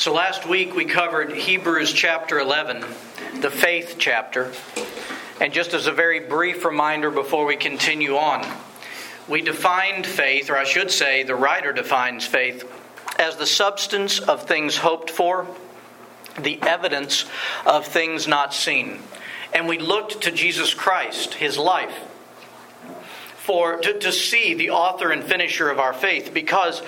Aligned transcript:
So 0.00 0.14
last 0.14 0.46
week 0.46 0.74
we 0.74 0.86
covered 0.86 1.30
Hebrews 1.30 1.92
chapter 1.92 2.38
11, 2.38 2.80
the 3.42 3.50
faith 3.50 3.96
chapter. 3.98 4.50
And 5.42 5.52
just 5.52 5.74
as 5.74 5.86
a 5.86 5.92
very 5.92 6.20
brief 6.20 6.64
reminder 6.64 7.10
before 7.10 7.44
we 7.44 7.56
continue 7.56 8.16
on, 8.16 8.50
we 9.28 9.42
defined 9.42 10.06
faith, 10.06 10.48
or 10.48 10.56
I 10.56 10.64
should 10.64 10.90
say, 10.90 11.22
the 11.22 11.34
writer 11.34 11.74
defines 11.74 12.24
faith 12.24 12.64
as 13.18 13.36
the 13.36 13.44
substance 13.44 14.20
of 14.20 14.44
things 14.44 14.78
hoped 14.78 15.10
for, 15.10 15.46
the 16.38 16.58
evidence 16.62 17.26
of 17.66 17.84
things 17.86 18.26
not 18.26 18.54
seen. 18.54 19.00
And 19.52 19.68
we 19.68 19.76
looked 19.76 20.22
to 20.22 20.30
Jesus 20.30 20.72
Christ, 20.72 21.34
his 21.34 21.58
life, 21.58 22.09
for 23.50 23.78
to, 23.78 23.98
to 23.98 24.12
see 24.12 24.54
the 24.54 24.70
author 24.70 25.10
and 25.10 25.24
finisher 25.24 25.68
of 25.70 25.80
our 25.80 25.92
faith 25.92 26.30
because 26.32 26.80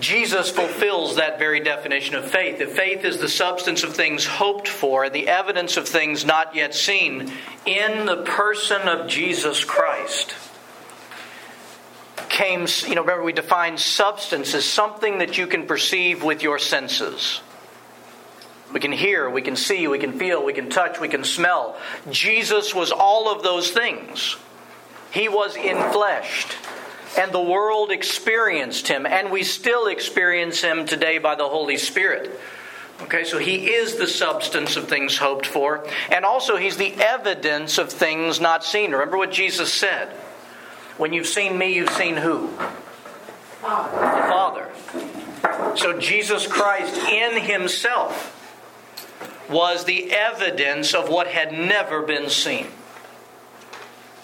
Jesus 0.00 0.48
fulfills 0.48 1.16
that 1.16 1.38
very 1.38 1.60
definition 1.60 2.14
of 2.14 2.30
faith. 2.30 2.62
If 2.62 2.72
faith 2.72 3.04
is 3.04 3.18
the 3.18 3.28
substance 3.28 3.82
of 3.82 3.94
things 3.94 4.24
hoped 4.24 4.68
for, 4.68 5.10
the 5.10 5.28
evidence 5.28 5.76
of 5.76 5.86
things 5.86 6.24
not 6.24 6.54
yet 6.54 6.74
seen 6.74 7.30
in 7.66 8.06
the 8.06 8.22
person 8.22 8.88
of 8.88 9.06
Jesus 9.06 9.64
Christ 9.64 10.34
came, 12.30 12.66
you 12.86 12.94
know, 12.94 13.02
remember 13.02 13.22
we 13.22 13.34
defined 13.34 13.78
substance 13.78 14.54
as 14.54 14.64
something 14.64 15.18
that 15.18 15.36
you 15.36 15.46
can 15.46 15.66
perceive 15.66 16.24
with 16.24 16.42
your 16.42 16.58
senses. 16.58 17.42
We 18.72 18.80
can 18.80 18.92
hear, 18.92 19.28
we 19.28 19.42
can 19.42 19.56
see, 19.56 19.86
we 19.88 19.98
can 19.98 20.18
feel, 20.18 20.42
we 20.42 20.54
can 20.54 20.70
touch, 20.70 21.00
we 21.00 21.08
can 21.08 21.24
smell. 21.24 21.78
Jesus 22.10 22.74
was 22.74 22.92
all 22.92 23.30
of 23.30 23.42
those 23.42 23.70
things. 23.70 24.38
He 25.10 25.28
was 25.28 25.56
infleshed. 25.56 26.54
And 27.18 27.32
the 27.32 27.42
world 27.42 27.90
experienced 27.90 28.86
him, 28.86 29.06
and 29.06 29.30
we 29.30 29.42
still 29.42 29.86
experience 29.86 30.60
him 30.60 30.84
today 30.86 31.18
by 31.18 31.34
the 31.34 31.48
Holy 31.48 31.78
Spirit. 31.78 32.38
Okay, 33.02 33.24
so 33.24 33.38
he 33.38 33.70
is 33.70 33.96
the 33.96 34.06
substance 34.06 34.76
of 34.76 34.88
things 34.88 35.16
hoped 35.16 35.46
for, 35.46 35.86
and 36.10 36.24
also 36.24 36.56
he's 36.56 36.76
the 36.76 36.94
evidence 36.94 37.78
of 37.78 37.90
things 37.90 38.40
not 38.40 38.64
seen. 38.64 38.92
Remember 38.92 39.16
what 39.16 39.32
Jesus 39.32 39.72
said? 39.72 40.08
When 40.96 41.12
you've 41.12 41.26
seen 41.26 41.56
me, 41.56 41.74
you've 41.74 41.90
seen 41.90 42.16
who? 42.16 42.48
Father. 43.62 43.98
The 43.98 44.28
Father. 44.28 45.76
So 45.76 45.98
Jesus 45.98 46.46
Christ 46.46 46.96
in 47.08 47.40
himself 47.40 48.34
was 49.48 49.84
the 49.84 50.12
evidence 50.12 50.92
of 50.92 51.08
what 51.08 51.28
had 51.28 51.52
never 51.52 52.02
been 52.02 52.28
seen. 52.28 52.66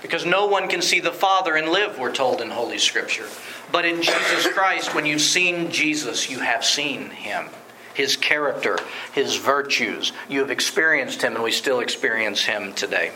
Because 0.04 0.26
no 0.26 0.44
one 0.44 0.68
can 0.68 0.82
see 0.82 1.00
the 1.00 1.10
Father 1.10 1.56
and 1.56 1.70
live, 1.70 1.98
we're 1.98 2.12
told 2.12 2.42
in 2.42 2.50
Holy 2.50 2.76
Scripture. 2.76 3.24
But 3.72 3.86
in 3.86 4.02
Jesus 4.02 4.46
Christ, 4.48 4.94
when 4.94 5.06
you've 5.06 5.22
seen 5.22 5.70
Jesus, 5.70 6.28
you 6.28 6.40
have 6.40 6.62
seen 6.62 7.08
Him. 7.08 7.46
His 7.94 8.14
character, 8.14 8.78
His 9.14 9.36
virtues. 9.36 10.12
You 10.28 10.40
have 10.40 10.50
experienced 10.50 11.22
Him, 11.22 11.36
and 11.36 11.42
we 11.42 11.52
still 11.52 11.80
experience 11.80 12.44
Him 12.44 12.74
today. 12.74 13.12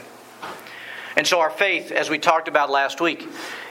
And 1.14 1.27
so, 1.27 1.41
our 1.41 1.50
faith, 1.50 1.92
as 1.92 2.09
we 2.09 2.19
talked 2.19 2.48
about 2.48 2.70
last 2.70 3.03
week, 3.03 3.28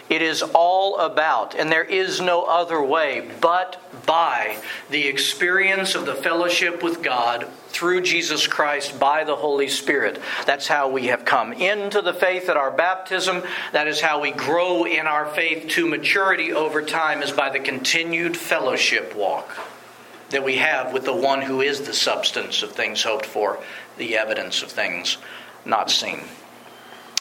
it 0.10 0.22
is 0.22 0.42
all 0.42 0.98
about, 1.00 1.56
and 1.56 1.72
there 1.72 1.84
is 1.84 2.22
no 2.22 2.44
other 2.44 2.82
way 2.82 3.30
but 3.42 3.82
by 4.06 4.58
the 4.90 5.08
experience 5.08 5.96
of 5.96 6.06
the 6.06 6.16
fellowship 6.16 6.82
with 6.82 7.04
God 7.04 7.48
through 7.68 8.02
Jesus 8.02 8.48
Christ 8.48 9.00
by 9.00 9.24
the 9.24 9.36
Holy 9.36 9.68
Spirit. 9.68 10.22
That's 10.46 10.68
how 10.68 10.90
we 10.90 11.08
have 11.08 11.26
come 11.26 11.52
into 11.54 12.02
the 12.02 12.14
faith 12.14 12.50
at 12.50 12.58
our 12.58 12.72
baptism. 12.72 13.44
That 13.74 13.88
is 13.88 14.00
how 14.00 14.22
we 14.22 14.32
grow 14.32 14.86
in 14.86 15.08
our 15.08 15.26
faith 15.28 15.68
to 15.72 15.88
maturity 15.88 16.54
over 16.54 16.82
time, 16.82 17.22
is 17.22 17.32
by 17.32 17.50
the 17.50 17.60
continued 17.60 18.38
fellowship 18.38 19.16
walk 19.16 19.50
that 20.30 20.44
we 20.44 20.58
have 20.58 20.94
with 20.94 21.06
the 21.06 21.16
one 21.16 21.42
who 21.42 21.62
is 21.62 21.82
the 21.82 21.94
substance 21.94 22.64
of 22.64 22.72
things 22.72 23.04
hoped 23.04 23.26
for, 23.26 23.60
the 23.98 24.18
evidence 24.18 24.62
of 24.62 24.70
things 24.70 25.18
not 25.66 25.92
seen. 25.92 26.22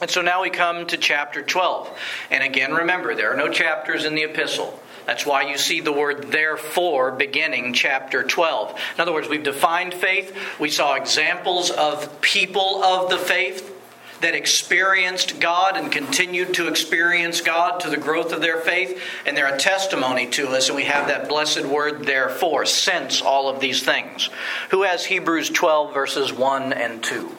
And 0.00 0.10
so 0.10 0.20
now 0.20 0.42
we 0.42 0.50
come 0.50 0.86
to 0.88 0.98
chapter 0.98 1.42
12. 1.42 1.90
And 2.30 2.44
again, 2.44 2.72
remember, 2.72 3.14
there 3.14 3.32
are 3.32 3.36
no 3.36 3.50
chapters 3.50 4.04
in 4.04 4.14
the 4.14 4.24
epistle. 4.24 4.78
That's 5.06 5.24
why 5.24 5.48
you 5.48 5.56
see 5.56 5.80
the 5.80 5.92
word 5.92 6.30
therefore 6.30 7.12
beginning 7.12 7.72
chapter 7.72 8.22
12. 8.22 8.78
In 8.96 9.00
other 9.00 9.12
words, 9.12 9.28
we've 9.28 9.42
defined 9.42 9.94
faith. 9.94 10.36
We 10.60 10.68
saw 10.68 10.96
examples 10.96 11.70
of 11.70 12.20
people 12.20 12.82
of 12.82 13.08
the 13.08 13.16
faith 13.16 13.72
that 14.20 14.34
experienced 14.34 15.40
God 15.40 15.76
and 15.76 15.92
continued 15.92 16.54
to 16.54 16.68
experience 16.68 17.40
God 17.40 17.80
to 17.80 17.90
the 17.90 17.96
growth 17.96 18.32
of 18.32 18.40
their 18.40 18.60
faith. 18.60 19.00
And 19.24 19.36
they're 19.36 19.54
a 19.54 19.58
testimony 19.58 20.26
to 20.30 20.48
us. 20.48 20.68
And 20.68 20.76
we 20.76 20.84
have 20.84 21.08
that 21.08 21.28
blessed 21.28 21.64
word 21.64 22.04
therefore, 22.04 22.66
since 22.66 23.22
all 23.22 23.48
of 23.48 23.60
these 23.60 23.82
things. 23.82 24.28
Who 24.70 24.82
has 24.82 25.06
Hebrews 25.06 25.50
12, 25.50 25.94
verses 25.94 26.32
1 26.32 26.72
and 26.72 27.02
2? 27.02 27.38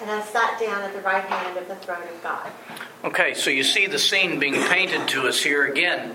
and 0.00 0.10
has 0.10 0.28
sat 0.28 0.58
down 0.58 0.82
at 0.82 0.92
the 0.92 1.00
right 1.00 1.24
hand 1.24 1.56
of 1.56 1.68
the 1.68 1.76
throne 1.76 2.02
of 2.02 2.22
God. 2.22 2.50
Okay, 3.04 3.34
so 3.34 3.50
you 3.50 3.64
see 3.64 3.86
the 3.86 3.98
scene 3.98 4.38
being 4.38 4.54
painted 4.54 5.08
to 5.08 5.28
us 5.28 5.42
here 5.42 5.66
again. 5.66 6.14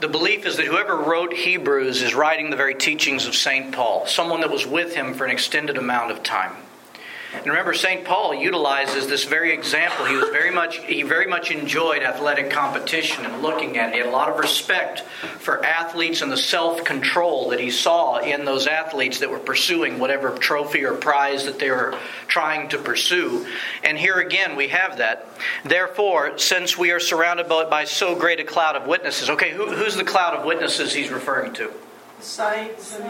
The 0.00 0.08
belief 0.08 0.44
is 0.44 0.56
that 0.56 0.66
whoever 0.66 0.96
wrote 0.96 1.32
Hebrews 1.32 2.02
is 2.02 2.14
writing 2.14 2.50
the 2.50 2.56
very 2.56 2.74
teachings 2.74 3.26
of 3.26 3.34
St. 3.34 3.72
Paul, 3.72 4.06
someone 4.06 4.40
that 4.40 4.50
was 4.50 4.66
with 4.66 4.94
him 4.94 5.14
for 5.14 5.24
an 5.24 5.30
extended 5.30 5.78
amount 5.78 6.10
of 6.10 6.22
time. 6.22 6.52
And 7.34 7.46
remember, 7.46 7.74
St. 7.74 8.04
Paul 8.04 8.34
utilizes 8.34 9.06
this 9.06 9.24
very 9.24 9.52
example. 9.52 10.06
He 10.06 10.16
was 10.16 10.28
very 10.30 10.50
much 10.50 10.78
he 10.78 11.02
very 11.02 11.26
much 11.26 11.50
enjoyed 11.50 12.02
athletic 12.02 12.50
competition 12.50 13.26
and 13.26 13.42
looking 13.42 13.76
at 13.76 13.90
it. 13.90 13.94
He 13.94 13.98
had 13.98 14.08
a 14.08 14.10
lot 14.10 14.30
of 14.30 14.38
respect 14.38 15.00
for 15.00 15.64
athletes 15.64 16.22
and 16.22 16.30
the 16.30 16.36
self-control 16.36 17.50
that 17.50 17.60
he 17.60 17.70
saw 17.70 18.18
in 18.18 18.44
those 18.44 18.66
athletes 18.66 19.18
that 19.18 19.30
were 19.30 19.38
pursuing 19.38 19.98
whatever 19.98 20.30
trophy 20.30 20.84
or 20.84 20.94
prize 20.94 21.44
that 21.46 21.58
they 21.58 21.70
were 21.70 21.98
trying 22.28 22.68
to 22.70 22.78
pursue. 22.78 23.46
And 23.82 23.98
here 23.98 24.20
again 24.20 24.56
we 24.56 24.68
have 24.68 24.98
that. 24.98 25.28
Therefore, 25.64 26.38
since 26.38 26.78
we 26.78 26.92
are 26.92 27.00
surrounded 27.00 27.48
by, 27.48 27.64
by 27.64 27.84
so 27.84 28.14
great 28.14 28.40
a 28.40 28.44
cloud 28.44 28.76
of 28.76 28.86
witnesses, 28.86 29.28
okay, 29.30 29.50
who, 29.50 29.74
who's 29.74 29.96
the 29.96 30.04
cloud 30.04 30.34
of 30.34 30.44
witnesses 30.44 30.94
he's 30.94 31.10
referring 31.10 31.52
to? 31.54 31.72
The 32.18 32.24
Saints 32.24 32.98
and 32.98 33.04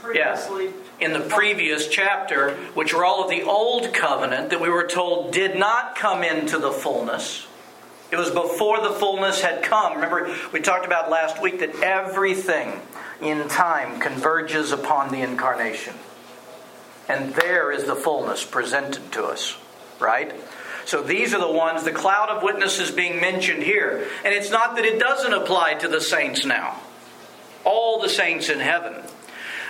previously. 0.00 0.66
Yeah 0.66 0.72
in 1.00 1.12
the 1.12 1.20
previous 1.20 1.88
chapter, 1.88 2.54
which 2.74 2.94
were 2.94 3.04
all 3.04 3.24
of 3.24 3.30
the 3.30 3.42
old 3.42 3.92
covenant 3.92 4.50
that 4.50 4.60
we 4.60 4.70
were 4.70 4.86
told 4.86 5.32
did 5.32 5.56
not 5.56 5.96
come 5.96 6.22
into 6.22 6.58
the 6.58 6.72
fullness. 6.72 7.46
It 8.10 8.16
was 8.16 8.30
before 8.30 8.80
the 8.80 8.90
fullness 8.90 9.40
had 9.40 9.62
come. 9.62 9.94
Remember, 9.94 10.34
we 10.52 10.60
talked 10.60 10.86
about 10.86 11.10
last 11.10 11.42
week 11.42 11.58
that 11.60 11.82
everything 11.82 12.80
in 13.20 13.48
time 13.48 14.00
converges 14.00 14.72
upon 14.72 15.10
the 15.10 15.20
incarnation. 15.20 15.94
And 17.08 17.34
there 17.34 17.72
is 17.72 17.84
the 17.84 17.96
fullness 17.96 18.44
presented 18.44 19.12
to 19.12 19.24
us, 19.24 19.56
right? 19.98 20.32
So 20.86 21.02
these 21.02 21.34
are 21.34 21.40
the 21.40 21.50
ones, 21.50 21.82
the 21.82 21.92
cloud 21.92 22.30
of 22.30 22.42
witnesses 22.42 22.90
being 22.90 23.20
mentioned 23.20 23.62
here. 23.62 24.06
And 24.24 24.32
it's 24.32 24.50
not 24.50 24.76
that 24.76 24.84
it 24.84 25.00
doesn't 25.00 25.32
apply 25.32 25.74
to 25.74 25.88
the 25.88 26.00
saints 26.00 26.44
now, 26.44 26.80
all 27.64 28.00
the 28.00 28.08
saints 28.08 28.48
in 28.48 28.60
heaven. 28.60 28.94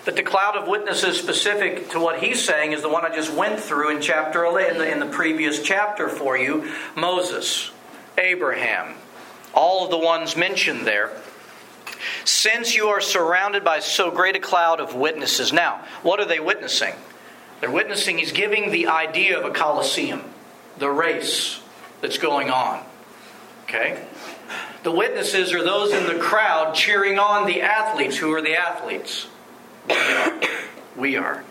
But 0.06 0.14
the 0.14 0.22
cloud 0.22 0.54
of 0.54 0.68
witnesses 0.68 1.18
specific 1.18 1.90
to 1.90 1.98
what 1.98 2.20
he's 2.20 2.42
saying 2.42 2.70
is 2.70 2.80
the 2.80 2.88
one 2.88 3.04
I 3.04 3.12
just 3.12 3.34
went 3.34 3.58
through 3.58 3.90
in 3.90 4.00
chapter 4.00 4.44
11, 4.44 4.74
in 4.74 4.78
the, 4.78 4.92
in 4.92 5.00
the 5.00 5.06
previous 5.06 5.60
chapter 5.60 6.08
for 6.08 6.38
you 6.38 6.72
Moses, 6.94 7.72
Abraham, 8.16 8.94
all 9.52 9.84
of 9.84 9.90
the 9.90 9.98
ones 9.98 10.36
mentioned 10.36 10.86
there. 10.86 11.10
Since 12.24 12.76
you 12.76 12.86
are 12.86 13.00
surrounded 13.00 13.64
by 13.64 13.80
so 13.80 14.12
great 14.12 14.36
a 14.36 14.38
cloud 14.38 14.78
of 14.78 14.94
witnesses. 14.94 15.52
Now, 15.52 15.84
what 16.04 16.20
are 16.20 16.24
they 16.24 16.38
witnessing? 16.38 16.94
They're 17.60 17.70
witnessing, 17.70 18.18
he's 18.18 18.30
giving 18.30 18.70
the 18.70 18.86
idea 18.86 19.36
of 19.36 19.44
a 19.44 19.50
coliseum, 19.50 20.22
the 20.78 20.88
race 20.88 21.60
that's 22.00 22.18
going 22.18 22.48
on. 22.50 22.84
Okay? 23.64 24.06
The 24.84 24.92
witnesses 24.92 25.52
are 25.52 25.64
those 25.64 25.92
in 25.92 26.06
the 26.06 26.22
crowd 26.22 26.76
cheering 26.76 27.18
on 27.18 27.46
the 27.46 27.62
athletes. 27.62 28.18
Who 28.18 28.32
are 28.34 28.42
the 28.42 28.54
athletes? 28.54 29.26
We 30.96 31.16
are. 31.16 31.44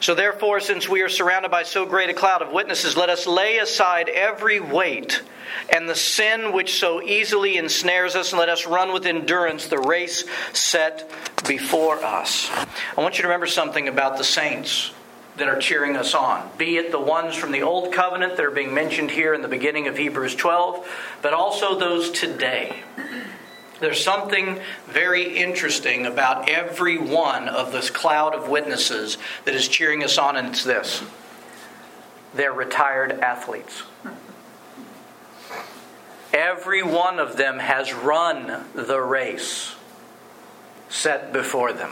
So, 0.00 0.14
therefore, 0.14 0.60
since 0.60 0.86
we 0.88 1.00
are 1.02 1.08
surrounded 1.08 1.50
by 1.50 1.62
so 1.62 1.86
great 1.86 2.10
a 2.10 2.14
cloud 2.14 2.42
of 2.42 2.52
witnesses, 2.52 2.94
let 2.96 3.08
us 3.08 3.26
lay 3.26 3.58
aside 3.58 4.08
every 4.10 4.60
weight 4.60 5.22
and 5.70 5.88
the 5.88 5.94
sin 5.94 6.52
which 6.52 6.78
so 6.78 7.02
easily 7.02 7.56
ensnares 7.56 8.16
us, 8.16 8.32
and 8.32 8.38
let 8.38 8.48
us 8.48 8.66
run 8.66 8.92
with 8.92 9.06
endurance 9.06 9.68
the 9.68 9.78
race 9.78 10.24
set 10.52 11.10
before 11.46 12.02
us. 12.04 12.50
I 12.50 13.00
want 13.00 13.16
you 13.16 13.22
to 13.22 13.28
remember 13.28 13.46
something 13.46 13.88
about 13.88 14.18
the 14.18 14.24
saints 14.24 14.92
that 15.36 15.48
are 15.48 15.58
cheering 15.58 15.96
us 15.96 16.14
on, 16.14 16.50
be 16.58 16.76
it 16.76 16.90
the 16.90 17.00
ones 17.00 17.34
from 17.34 17.52
the 17.52 17.62
Old 17.62 17.92
Covenant 17.92 18.36
that 18.36 18.44
are 18.44 18.50
being 18.50 18.74
mentioned 18.74 19.10
here 19.10 19.32
in 19.32 19.40
the 19.40 19.48
beginning 19.48 19.88
of 19.88 19.96
Hebrews 19.96 20.34
12, 20.34 20.86
but 21.22 21.32
also 21.32 21.78
those 21.78 22.10
today. 22.10 22.82
There's 23.82 24.02
something 24.02 24.60
very 24.86 25.36
interesting 25.36 26.06
about 26.06 26.48
every 26.48 26.98
one 26.98 27.48
of 27.48 27.72
this 27.72 27.90
cloud 27.90 28.32
of 28.32 28.48
witnesses 28.48 29.18
that 29.44 29.56
is 29.56 29.66
cheering 29.66 30.04
us 30.04 30.18
on, 30.18 30.36
and 30.36 30.48
it's 30.48 30.62
this 30.62 31.02
they're 32.32 32.52
retired 32.52 33.10
athletes. 33.18 33.82
Every 36.32 36.84
one 36.84 37.18
of 37.18 37.36
them 37.36 37.58
has 37.58 37.92
run 37.92 38.64
the 38.72 39.00
race 39.00 39.74
set 40.88 41.32
before 41.32 41.72
them. 41.72 41.90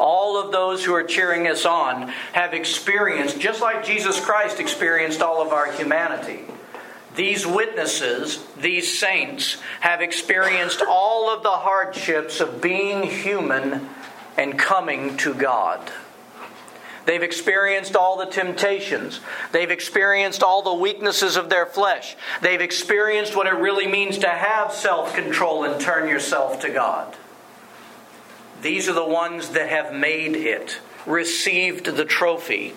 All 0.00 0.42
of 0.42 0.50
those 0.50 0.82
who 0.82 0.94
are 0.94 1.04
cheering 1.04 1.46
us 1.46 1.66
on 1.66 2.08
have 2.32 2.54
experienced, 2.54 3.38
just 3.38 3.60
like 3.60 3.84
Jesus 3.84 4.18
Christ 4.18 4.60
experienced 4.60 5.20
all 5.20 5.42
of 5.42 5.52
our 5.52 5.70
humanity 5.72 6.40
these 7.16 7.46
witnesses, 7.46 8.44
these 8.58 8.98
saints, 8.98 9.56
have 9.80 10.02
experienced 10.02 10.82
all 10.86 11.34
of 11.34 11.42
the 11.42 11.50
hardships 11.50 12.40
of 12.40 12.60
being 12.60 13.02
human 13.04 13.88
and 14.36 14.58
coming 14.58 15.16
to 15.18 15.34
God. 15.34 15.90
They've 17.06 17.22
experienced 17.22 17.96
all 17.96 18.18
the 18.18 18.26
temptations. 18.26 19.20
They've 19.52 19.70
experienced 19.70 20.42
all 20.42 20.62
the 20.62 20.74
weaknesses 20.74 21.36
of 21.36 21.48
their 21.48 21.64
flesh. 21.64 22.16
They've 22.42 22.60
experienced 22.60 23.34
what 23.36 23.46
it 23.46 23.54
really 23.54 23.86
means 23.86 24.18
to 24.18 24.28
have 24.28 24.72
self 24.72 25.14
control 25.14 25.64
and 25.64 25.80
turn 25.80 26.08
yourself 26.08 26.60
to 26.60 26.70
God. 26.70 27.16
These 28.60 28.88
are 28.88 28.94
the 28.94 29.06
ones 29.06 29.50
that 29.50 29.68
have 29.68 29.94
made 29.94 30.34
it, 30.34 30.80
received 31.06 31.86
the 31.86 32.04
trophy, 32.04 32.74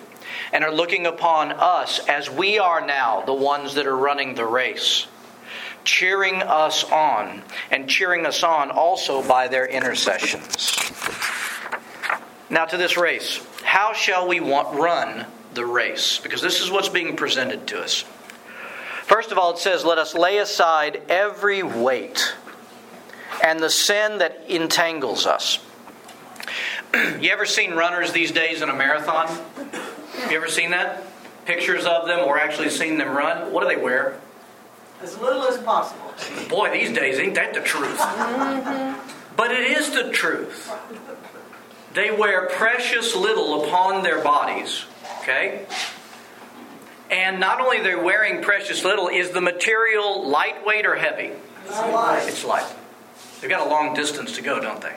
and 0.52 0.64
are 0.64 0.72
looking 0.72 1.06
upon 1.06 1.52
us 1.52 2.00
as 2.08 2.30
we 2.30 2.58
are 2.58 2.84
now 2.84 3.22
the 3.22 3.34
ones 3.34 3.74
that 3.74 3.86
are 3.86 3.96
running 3.96 4.34
the 4.34 4.44
race, 4.44 5.06
cheering 5.84 6.42
us 6.42 6.84
on, 6.84 7.42
and 7.70 7.88
cheering 7.88 8.26
us 8.26 8.42
on 8.42 8.70
also 8.70 9.26
by 9.26 9.48
their 9.48 9.66
intercessions. 9.66 10.76
Now, 12.48 12.64
to 12.64 12.76
this 12.76 12.96
race, 12.96 13.44
how 13.62 13.92
shall 13.92 14.26
we 14.26 14.40
want, 14.40 14.76
run 14.76 15.26
the 15.54 15.64
race? 15.64 16.18
Because 16.18 16.42
this 16.42 16.60
is 16.60 16.70
what's 16.70 16.88
being 16.88 17.16
presented 17.16 17.68
to 17.68 17.80
us. 17.80 18.04
First 19.04 19.30
of 19.32 19.38
all, 19.38 19.52
it 19.52 19.58
says, 19.58 19.84
Let 19.84 19.98
us 19.98 20.14
lay 20.14 20.38
aside 20.38 21.02
every 21.08 21.62
weight 21.62 22.34
and 23.42 23.60
the 23.60 23.70
sin 23.70 24.18
that 24.18 24.44
entangles 24.48 25.26
us. 25.26 25.58
you 26.94 27.30
ever 27.30 27.46
seen 27.46 27.72
runners 27.72 28.12
these 28.12 28.32
days 28.32 28.62
in 28.62 28.68
a 28.68 28.74
marathon? 28.74 29.26
You 30.28 30.36
ever 30.36 30.48
seen 30.48 30.70
that? 30.70 31.04
Pictures 31.46 31.86
of 31.86 32.06
them 32.06 32.20
or 32.20 32.38
actually 32.38 32.70
seen 32.70 32.98
them 32.98 33.16
run? 33.16 33.52
What 33.52 33.62
do 33.62 33.68
they 33.74 33.82
wear? 33.82 34.20
As 35.02 35.16
little 35.18 35.44
as 35.44 35.58
possible. 35.62 36.12
Boy, 36.48 36.70
these 36.72 36.92
days, 36.92 37.18
ain't 37.18 37.34
that 37.34 37.54
the 37.54 37.60
truth? 37.60 37.98
Mm-hmm. 37.98 39.36
But 39.36 39.50
it 39.52 39.70
is 39.70 39.90
the 39.90 40.10
truth. 40.10 40.70
They 41.94 42.10
wear 42.10 42.46
precious 42.48 43.16
little 43.16 43.64
upon 43.64 44.02
their 44.02 44.22
bodies, 44.22 44.84
okay? 45.20 45.66
And 47.10 47.40
not 47.40 47.60
only 47.60 47.80
they're 47.80 48.02
wearing 48.02 48.42
precious 48.42 48.84
little, 48.84 49.08
is 49.08 49.30
the 49.30 49.40
material 49.40 50.28
lightweight 50.28 50.86
or 50.86 50.94
heavy? 50.94 51.32
It's 51.64 51.78
light. 51.78 52.24
It's 52.28 52.44
light. 52.44 52.72
They've 53.40 53.50
got 53.50 53.66
a 53.66 53.70
long 53.70 53.94
distance 53.94 54.36
to 54.36 54.42
go, 54.42 54.60
don't 54.60 54.80
they? 54.80 54.94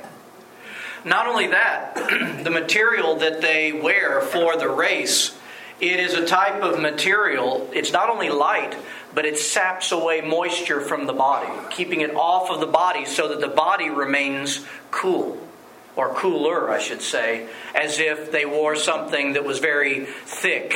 Not 1.06 1.28
only 1.28 1.48
that, 1.48 1.96
the 2.44 2.50
material 2.50 3.16
that 3.18 3.42
they 3.42 3.74
wear 3.74 4.22
for 4.22 4.58
the 4.58 4.70
race, 4.70 5.38
it 5.82 6.00
is 6.00 6.14
a 6.14 6.26
type 6.26 6.62
of 6.64 6.80
material, 6.80 7.70
it's 7.74 7.92
not 7.92 8.10
only 8.10 8.30
light, 8.30 8.76
but 9.14 9.26
it 9.26 9.38
saps 9.38 9.92
away 9.92 10.22
moisture 10.22 10.80
from 10.80 11.06
the 11.06 11.14
body, 11.14 11.52
keeping 11.72 12.02
it 12.02 12.16
off 12.16 12.50
of 12.50 12.60
the 12.60 12.68
body 12.68 13.06
so 13.06 13.28
that 13.30 13.42
the 13.42 13.48
body 13.48 13.90
remains 13.90 14.66
cool. 14.92 15.38
Or 15.96 16.16
cooler, 16.16 16.72
I 16.72 16.80
should 16.80 17.02
say, 17.04 17.48
as 17.76 18.00
if 18.00 18.32
they 18.32 18.46
wore 18.46 18.76
something 18.76 19.34
that 19.34 19.44
was 19.44 19.60
very 19.60 20.06
thick, 20.06 20.74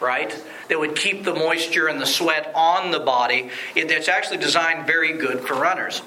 right? 0.00 0.34
That 0.68 0.80
would 0.80 0.96
keep 0.96 1.22
the 1.22 1.34
moisture 1.34 1.86
and 1.86 2.00
the 2.00 2.06
sweat 2.06 2.50
on 2.54 2.90
the 2.90 2.98
body. 2.98 3.50
It's 3.76 4.08
actually 4.08 4.38
designed 4.38 4.88
very 4.88 5.12
good 5.12 5.40
for 5.40 5.54
runners. 5.54 6.02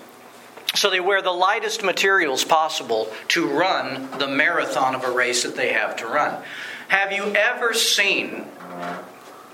So 0.75 0.89
they 0.89 0.99
wear 0.99 1.21
the 1.21 1.31
lightest 1.31 1.83
materials 1.83 2.43
possible 2.43 3.11
to 3.29 3.47
run 3.47 4.09
the 4.19 4.27
marathon 4.27 4.95
of 4.95 5.03
a 5.03 5.11
race 5.11 5.43
that 5.43 5.55
they 5.55 5.73
have 5.73 5.95
to 5.97 6.05
run. 6.05 6.43
Have 6.89 7.11
you 7.11 7.23
ever 7.35 7.73
seen 7.73 8.45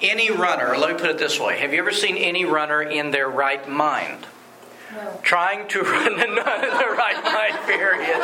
any 0.02 0.30
runner, 0.32 0.76
let 0.78 0.94
me 0.94 1.00
put 1.00 1.10
it 1.10 1.18
this 1.18 1.40
way, 1.40 1.60
have 1.60 1.74
you 1.74 1.80
ever 1.80 1.92
seen 1.92 2.18
any 2.18 2.46
runner 2.46 2.82
in 2.82 3.12
their 3.12 3.30
right 3.30 3.68
mind? 3.70 4.28
No. 4.94 5.20
Trying 5.24 5.68
to 5.70 5.82
run 5.84 6.14
in 6.14 6.36
the 6.36 6.42
right 6.42 7.24
mind, 7.24 7.58
period. 7.66 8.20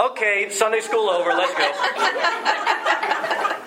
okay, 0.10 0.48
Sunday 0.50 0.80
school 0.80 1.08
over, 1.08 1.30
let's 1.30 1.54
go. 1.54 1.70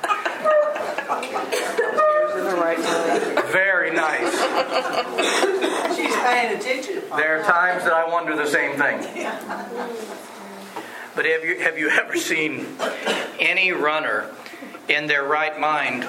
Very 2.37 2.59
nice. 2.77 3.36
She's 5.95 6.15
paying 6.15 6.57
attention. 6.57 7.03
There 7.15 7.39
are 7.39 7.43
times 7.43 7.83
that 7.83 7.93
I 7.93 8.07
wonder 8.09 8.35
the 8.35 8.47
same 8.47 8.77
thing. 8.77 8.99
But 11.15 11.25
have 11.25 11.43
you 11.43 11.59
have 11.59 11.77
you 11.77 11.89
ever 11.89 12.15
seen 12.15 12.77
any 13.39 13.71
runner 13.71 14.29
in 14.87 15.07
their 15.07 15.23
right 15.23 15.59
mind 15.59 16.05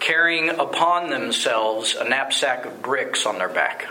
carrying 0.00 0.48
upon 0.50 1.10
themselves 1.10 1.94
a 1.94 2.08
knapsack 2.08 2.64
of 2.64 2.82
bricks 2.82 3.24
on 3.26 3.38
their 3.38 3.48
back? 3.48 3.86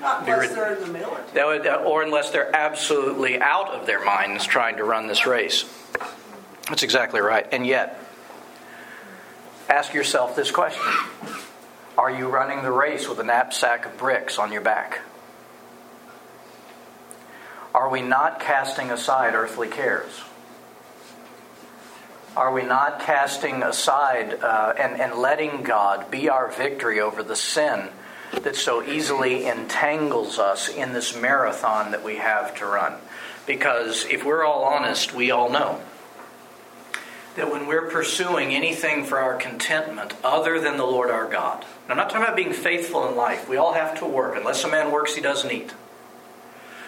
Not 0.00 0.22
unless 0.28 0.54
they're 0.54 0.74
in 0.74 0.80
the 0.80 0.86
military. 0.88 1.32
That 1.34 1.46
would, 1.46 1.66
or 1.86 2.02
unless 2.02 2.30
they're 2.30 2.54
absolutely 2.54 3.40
out 3.40 3.68
of 3.70 3.86
their 3.86 4.04
minds 4.04 4.46
trying 4.46 4.76
to 4.78 4.84
run 4.84 5.06
this 5.06 5.26
race. 5.26 5.64
That's 6.68 6.82
exactly 6.82 7.20
right. 7.20 7.46
And 7.52 7.66
yet, 7.66 8.00
ask 9.68 9.94
yourself 9.94 10.34
this 10.34 10.50
question 10.50 10.82
Are 11.98 12.10
you 12.10 12.28
running 12.28 12.62
the 12.62 12.70
race 12.70 13.08
with 13.08 13.18
a 13.20 13.24
knapsack 13.24 13.86
of 13.86 13.96
bricks 13.96 14.38
on 14.38 14.52
your 14.52 14.60
back? 14.60 15.00
Are 17.74 17.88
we 17.88 18.02
not 18.02 18.38
casting 18.38 18.90
aside 18.90 19.34
earthly 19.34 19.68
cares? 19.68 20.22
Are 22.36 22.52
we 22.52 22.62
not 22.62 23.00
casting 23.00 23.62
aside 23.62 24.34
uh, 24.42 24.74
and, 24.78 25.00
and 25.00 25.14
letting 25.14 25.62
God 25.62 26.10
be 26.10 26.28
our 26.28 26.50
victory 26.50 27.00
over 27.00 27.22
the 27.22 27.36
sin 27.36 27.88
that 28.32 28.56
so 28.56 28.82
easily 28.82 29.46
entangles 29.46 30.38
us 30.38 30.68
in 30.68 30.92
this 30.92 31.16
marathon 31.16 31.92
that 31.92 32.04
we 32.04 32.16
have 32.16 32.54
to 32.56 32.66
run? 32.66 32.94
Because 33.46 34.04
if 34.04 34.22
we're 34.22 34.44
all 34.44 34.64
honest, 34.64 35.14
we 35.14 35.30
all 35.30 35.50
know 35.50 35.80
that 37.36 37.50
when 37.50 37.66
we're 37.66 37.88
pursuing 37.88 38.54
anything 38.54 39.04
for 39.04 39.18
our 39.18 39.36
contentment 39.36 40.14
other 40.22 40.60
than 40.60 40.76
the 40.76 40.84
Lord 40.84 41.10
our 41.10 41.30
God, 41.30 41.64
and 41.86 41.92
I'm 41.92 41.98
not 41.98 42.10
talking 42.10 42.24
about 42.24 42.34
being 42.34 42.52
faithful 42.52 43.08
in 43.08 43.14
life, 43.14 43.48
we 43.48 43.58
all 43.58 43.72
have 43.72 44.00
to 44.00 44.06
work. 44.06 44.36
Unless 44.36 44.64
a 44.64 44.68
man 44.68 44.90
works, 44.90 45.14
he 45.14 45.20
doesn't 45.20 45.52
eat. 45.52 45.72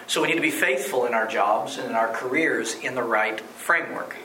So 0.07 0.21
we 0.21 0.27
need 0.27 0.35
to 0.35 0.41
be 0.41 0.51
faithful 0.51 1.05
in 1.05 1.13
our 1.13 1.25
jobs 1.25 1.77
and 1.77 1.89
in 1.89 1.95
our 1.95 2.11
careers 2.11 2.75
in 2.75 2.95
the 2.95 3.03
right 3.03 3.39
framework. 3.39 4.17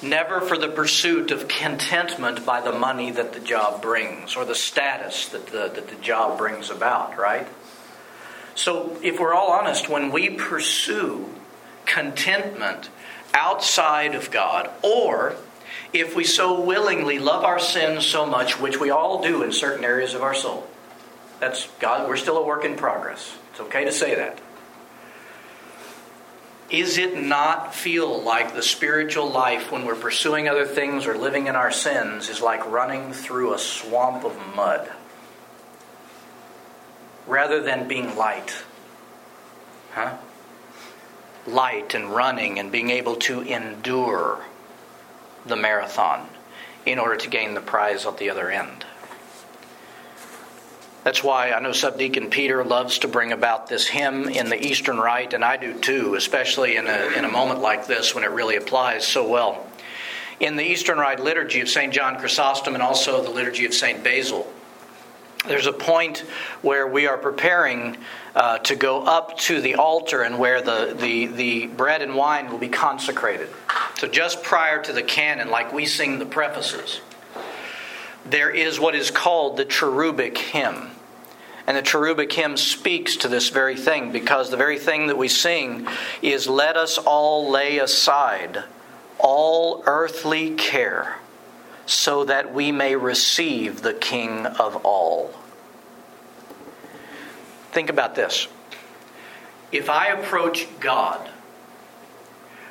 Never 0.00 0.40
for 0.40 0.56
the 0.56 0.68
pursuit 0.68 1.30
of 1.30 1.46
contentment 1.46 2.46
by 2.46 2.62
the 2.62 2.72
money 2.72 3.10
that 3.10 3.34
the 3.34 3.40
job 3.40 3.82
brings 3.82 4.34
or 4.34 4.46
the 4.46 4.54
status 4.54 5.28
that 5.28 5.48
the, 5.48 5.68
that 5.68 5.88
the 5.88 5.96
job 5.96 6.38
brings 6.38 6.70
about, 6.70 7.18
right? 7.18 7.46
So, 8.54 8.96
if 9.02 9.20
we're 9.20 9.34
all 9.34 9.50
honest, 9.50 9.90
when 9.90 10.10
we 10.10 10.30
pursue 10.30 11.28
contentment 11.84 12.88
outside 13.34 14.14
of 14.14 14.30
God, 14.30 14.70
or 14.82 15.36
if 15.92 16.14
we 16.16 16.24
so 16.24 16.60
willingly 16.60 17.18
love 17.18 17.44
our 17.44 17.58
sins 17.58 18.04
so 18.04 18.26
much, 18.26 18.60
which 18.60 18.80
we 18.80 18.90
all 18.90 19.22
do 19.22 19.42
in 19.42 19.52
certain 19.52 19.84
areas 19.84 20.14
of 20.14 20.22
our 20.22 20.34
soul, 20.34 20.66
that's 21.40 21.68
God, 21.80 22.08
we're 22.08 22.16
still 22.16 22.38
a 22.38 22.44
work 22.44 22.64
in 22.64 22.76
progress. 22.76 23.36
It's 23.50 23.60
okay 23.60 23.84
to 23.84 23.92
say 23.92 24.14
that. 24.14 24.38
Is 26.68 26.98
it 26.98 27.22
not 27.22 27.74
feel 27.74 28.22
like 28.22 28.54
the 28.54 28.62
spiritual 28.62 29.30
life 29.30 29.70
when 29.70 29.84
we're 29.84 29.94
pursuing 29.94 30.48
other 30.48 30.66
things 30.66 31.06
or 31.06 31.16
living 31.16 31.46
in 31.46 31.54
our 31.54 31.70
sins 31.70 32.28
is 32.28 32.40
like 32.40 32.68
running 32.68 33.12
through 33.12 33.54
a 33.54 33.58
swamp 33.58 34.24
of 34.24 34.36
mud 34.56 34.90
rather 37.26 37.62
than 37.62 37.86
being 37.86 38.16
light? 38.16 38.52
Huh? 39.92 40.16
light 41.46 41.94
and 41.94 42.10
running 42.10 42.58
and 42.58 42.72
being 42.72 42.90
able 42.90 43.16
to 43.16 43.40
endure 43.42 44.44
the 45.48 45.56
marathon 45.56 46.28
in 46.84 46.98
order 46.98 47.16
to 47.16 47.28
gain 47.28 47.54
the 47.54 47.60
prize 47.60 48.06
at 48.06 48.18
the 48.18 48.30
other 48.30 48.50
end. 48.50 48.84
That's 51.06 51.22
why 51.22 51.52
I 51.52 51.60
know 51.60 51.70
Subdeacon 51.70 52.30
Peter 52.30 52.64
loves 52.64 52.98
to 52.98 53.08
bring 53.08 53.30
about 53.30 53.68
this 53.68 53.86
hymn 53.86 54.28
in 54.28 54.48
the 54.48 54.60
Eastern 54.60 54.98
Rite, 54.98 55.34
and 55.34 55.44
I 55.44 55.56
do 55.56 55.78
too, 55.78 56.16
especially 56.16 56.76
in 56.76 56.88
a, 56.88 57.16
in 57.16 57.24
a 57.24 57.28
moment 57.28 57.60
like 57.60 57.86
this 57.86 58.12
when 58.12 58.24
it 58.24 58.30
really 58.30 58.56
applies 58.56 59.06
so 59.06 59.28
well. 59.28 59.68
In 60.40 60.56
the 60.56 60.64
Eastern 60.64 60.98
Rite 60.98 61.20
liturgy 61.20 61.60
of 61.60 61.68
St. 61.68 61.92
John 61.92 62.18
Chrysostom 62.18 62.74
and 62.74 62.82
also 62.82 63.22
the 63.22 63.30
liturgy 63.30 63.64
of 63.66 63.72
St. 63.72 64.02
Basil, 64.02 64.52
there's 65.46 65.66
a 65.66 65.72
point 65.72 66.24
where 66.62 66.88
we 66.88 67.06
are 67.06 67.16
preparing 67.16 67.96
uh, 68.34 68.58
to 68.58 68.74
go 68.74 69.02
up 69.02 69.38
to 69.38 69.60
the 69.60 69.76
altar 69.76 70.22
and 70.22 70.40
where 70.40 70.60
the, 70.60 70.96
the, 70.98 71.26
the 71.26 71.66
bread 71.68 72.02
and 72.02 72.16
wine 72.16 72.50
will 72.50 72.58
be 72.58 72.68
consecrated. 72.68 73.48
So, 73.98 74.06
just 74.08 74.42
prior 74.42 74.82
to 74.82 74.92
the 74.92 75.02
canon, 75.02 75.50
like 75.50 75.72
we 75.72 75.86
sing 75.86 76.18
the 76.18 76.26
prefaces, 76.26 77.00
there 78.24 78.50
is 78.50 78.78
what 78.78 78.94
is 78.94 79.10
called 79.10 79.56
the 79.56 79.64
cherubic 79.64 80.36
hymn. 80.36 80.90
And 81.66 81.76
the 81.76 81.82
cherubic 81.82 82.32
hymn 82.32 82.56
speaks 82.56 83.16
to 83.18 83.28
this 83.28 83.48
very 83.48 83.74
thing 83.74 84.12
because 84.12 84.50
the 84.50 84.56
very 84.56 84.78
thing 84.78 85.08
that 85.08 85.18
we 85.18 85.28
sing 85.28 85.88
is 86.22 86.46
let 86.46 86.76
us 86.76 86.98
all 86.98 87.50
lay 87.50 87.78
aside 87.78 88.62
all 89.18 89.82
earthly 89.86 90.54
care 90.54 91.16
so 91.86 92.24
that 92.24 92.52
we 92.52 92.72
may 92.72 92.96
receive 92.96 93.82
the 93.82 93.94
King 93.94 94.46
of 94.46 94.76
all. 94.84 95.30
Think 97.72 97.90
about 97.90 98.14
this. 98.14 98.48
If 99.72 99.88
I 99.88 100.08
approach 100.08 100.66
God 100.80 101.28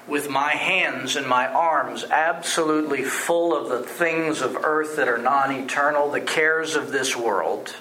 with 0.07 0.29
my 0.29 0.51
hands 0.51 1.15
and 1.15 1.27
my 1.27 1.47
arms 1.47 2.03
absolutely 2.03 3.03
full 3.03 3.55
of 3.55 3.69
the 3.69 3.81
things 3.88 4.41
of 4.41 4.55
earth 4.63 4.97
that 4.97 5.07
are 5.07 5.17
non 5.17 5.51
eternal, 5.51 6.12
the 6.12 6.21
cares 6.21 6.75
of 6.75 6.91
this 6.91 7.15
world, 7.15 7.75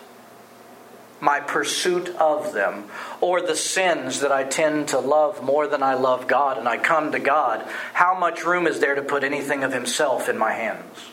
my 1.21 1.40
pursuit 1.40 2.09
of 2.16 2.52
them, 2.52 2.85
or 3.21 3.40
the 3.40 3.57
sins 3.57 4.21
that 4.21 4.33
I 4.33 4.45
tend 4.45 4.88
to 4.88 4.99
love 4.99 5.43
more 5.43 5.66
than 5.66 5.83
I 5.83 5.95
love 5.95 6.26
God, 6.26 6.59
and 6.59 6.69
I 6.69 6.78
come 6.78 7.12
to 7.12 7.19
God, 7.19 7.66
how 7.93 8.19
much 8.19 8.45
room 8.45 8.66
is 8.66 8.81
there 8.81 8.95
to 8.95 9.02
put 9.02 9.25
anything 9.25 9.62
of 9.62 9.73
Himself 9.73 10.28
in 10.28 10.38
my 10.38 10.52
hands? 10.52 11.11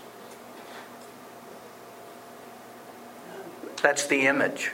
That's 3.81 4.05
the 4.07 4.27
image. 4.27 4.71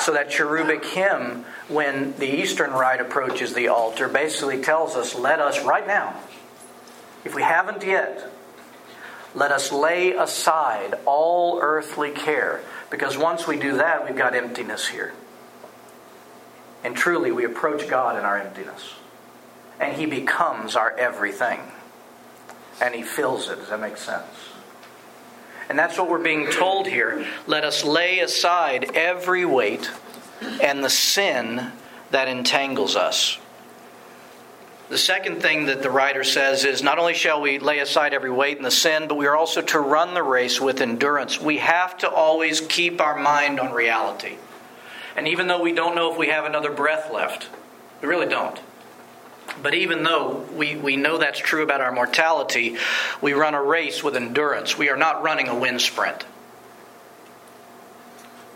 So 0.00 0.12
that 0.12 0.30
cherubic 0.30 0.84
hymn, 0.84 1.44
when 1.68 2.14
the 2.18 2.26
Eastern 2.26 2.70
Rite 2.72 3.00
approaches 3.00 3.54
the 3.54 3.68
altar, 3.68 4.08
basically 4.08 4.62
tells 4.62 4.96
us, 4.96 5.14
let 5.14 5.40
us 5.40 5.62
right 5.64 5.86
now, 5.86 6.20
if 7.24 7.34
we 7.34 7.42
haven't 7.42 7.84
yet, 7.84 8.30
let 9.34 9.50
us 9.52 9.72
lay 9.72 10.12
aside 10.12 10.94
all 11.06 11.60
earthly 11.62 12.10
care. 12.10 12.60
Because 12.90 13.16
once 13.16 13.46
we 13.46 13.58
do 13.58 13.76
that, 13.78 14.04
we've 14.04 14.16
got 14.16 14.34
emptiness 14.34 14.88
here. 14.88 15.14
And 16.84 16.96
truly, 16.96 17.32
we 17.32 17.44
approach 17.44 17.88
God 17.88 18.18
in 18.18 18.24
our 18.24 18.38
emptiness. 18.38 18.94
And 19.80 19.96
He 19.96 20.06
becomes 20.06 20.76
our 20.76 20.96
everything. 20.96 21.60
And 22.80 22.94
He 22.94 23.02
fills 23.02 23.48
it. 23.48 23.56
Does 23.56 23.68
that 23.68 23.80
make 23.80 23.96
sense? 23.96 24.26
And 25.72 25.78
that's 25.78 25.96
what 25.96 26.10
we're 26.10 26.18
being 26.18 26.50
told 26.50 26.86
here. 26.86 27.24
Let 27.46 27.64
us 27.64 27.82
lay 27.82 28.18
aside 28.18 28.94
every 28.94 29.46
weight 29.46 29.90
and 30.62 30.84
the 30.84 30.90
sin 30.90 31.72
that 32.10 32.28
entangles 32.28 32.94
us. 32.94 33.38
The 34.90 34.98
second 34.98 35.40
thing 35.40 35.64
that 35.64 35.82
the 35.82 35.90
writer 35.90 36.24
says 36.24 36.66
is 36.66 36.82
not 36.82 36.98
only 36.98 37.14
shall 37.14 37.40
we 37.40 37.58
lay 37.58 37.78
aside 37.78 38.12
every 38.12 38.30
weight 38.30 38.58
and 38.58 38.66
the 38.66 38.70
sin, 38.70 39.08
but 39.08 39.16
we 39.16 39.26
are 39.26 39.34
also 39.34 39.62
to 39.62 39.80
run 39.80 40.12
the 40.12 40.22
race 40.22 40.60
with 40.60 40.82
endurance. 40.82 41.40
We 41.40 41.56
have 41.56 41.96
to 41.98 42.10
always 42.10 42.60
keep 42.60 43.00
our 43.00 43.18
mind 43.18 43.58
on 43.58 43.72
reality. 43.72 44.36
And 45.16 45.26
even 45.26 45.46
though 45.46 45.62
we 45.62 45.72
don't 45.72 45.94
know 45.94 46.12
if 46.12 46.18
we 46.18 46.26
have 46.26 46.44
another 46.44 46.70
breath 46.70 47.10
left, 47.10 47.48
we 48.02 48.08
really 48.08 48.28
don't. 48.28 48.60
But 49.62 49.74
even 49.74 50.02
though 50.02 50.44
we, 50.54 50.76
we 50.76 50.96
know 50.96 51.18
that's 51.18 51.38
true 51.38 51.62
about 51.62 51.80
our 51.80 51.92
mortality, 51.92 52.76
we 53.20 53.32
run 53.32 53.54
a 53.54 53.62
race 53.62 54.02
with 54.02 54.16
endurance. 54.16 54.76
We 54.76 54.90
are 54.90 54.96
not 54.96 55.22
running 55.22 55.48
a 55.48 55.54
wind 55.54 55.80
sprint. 55.80 56.24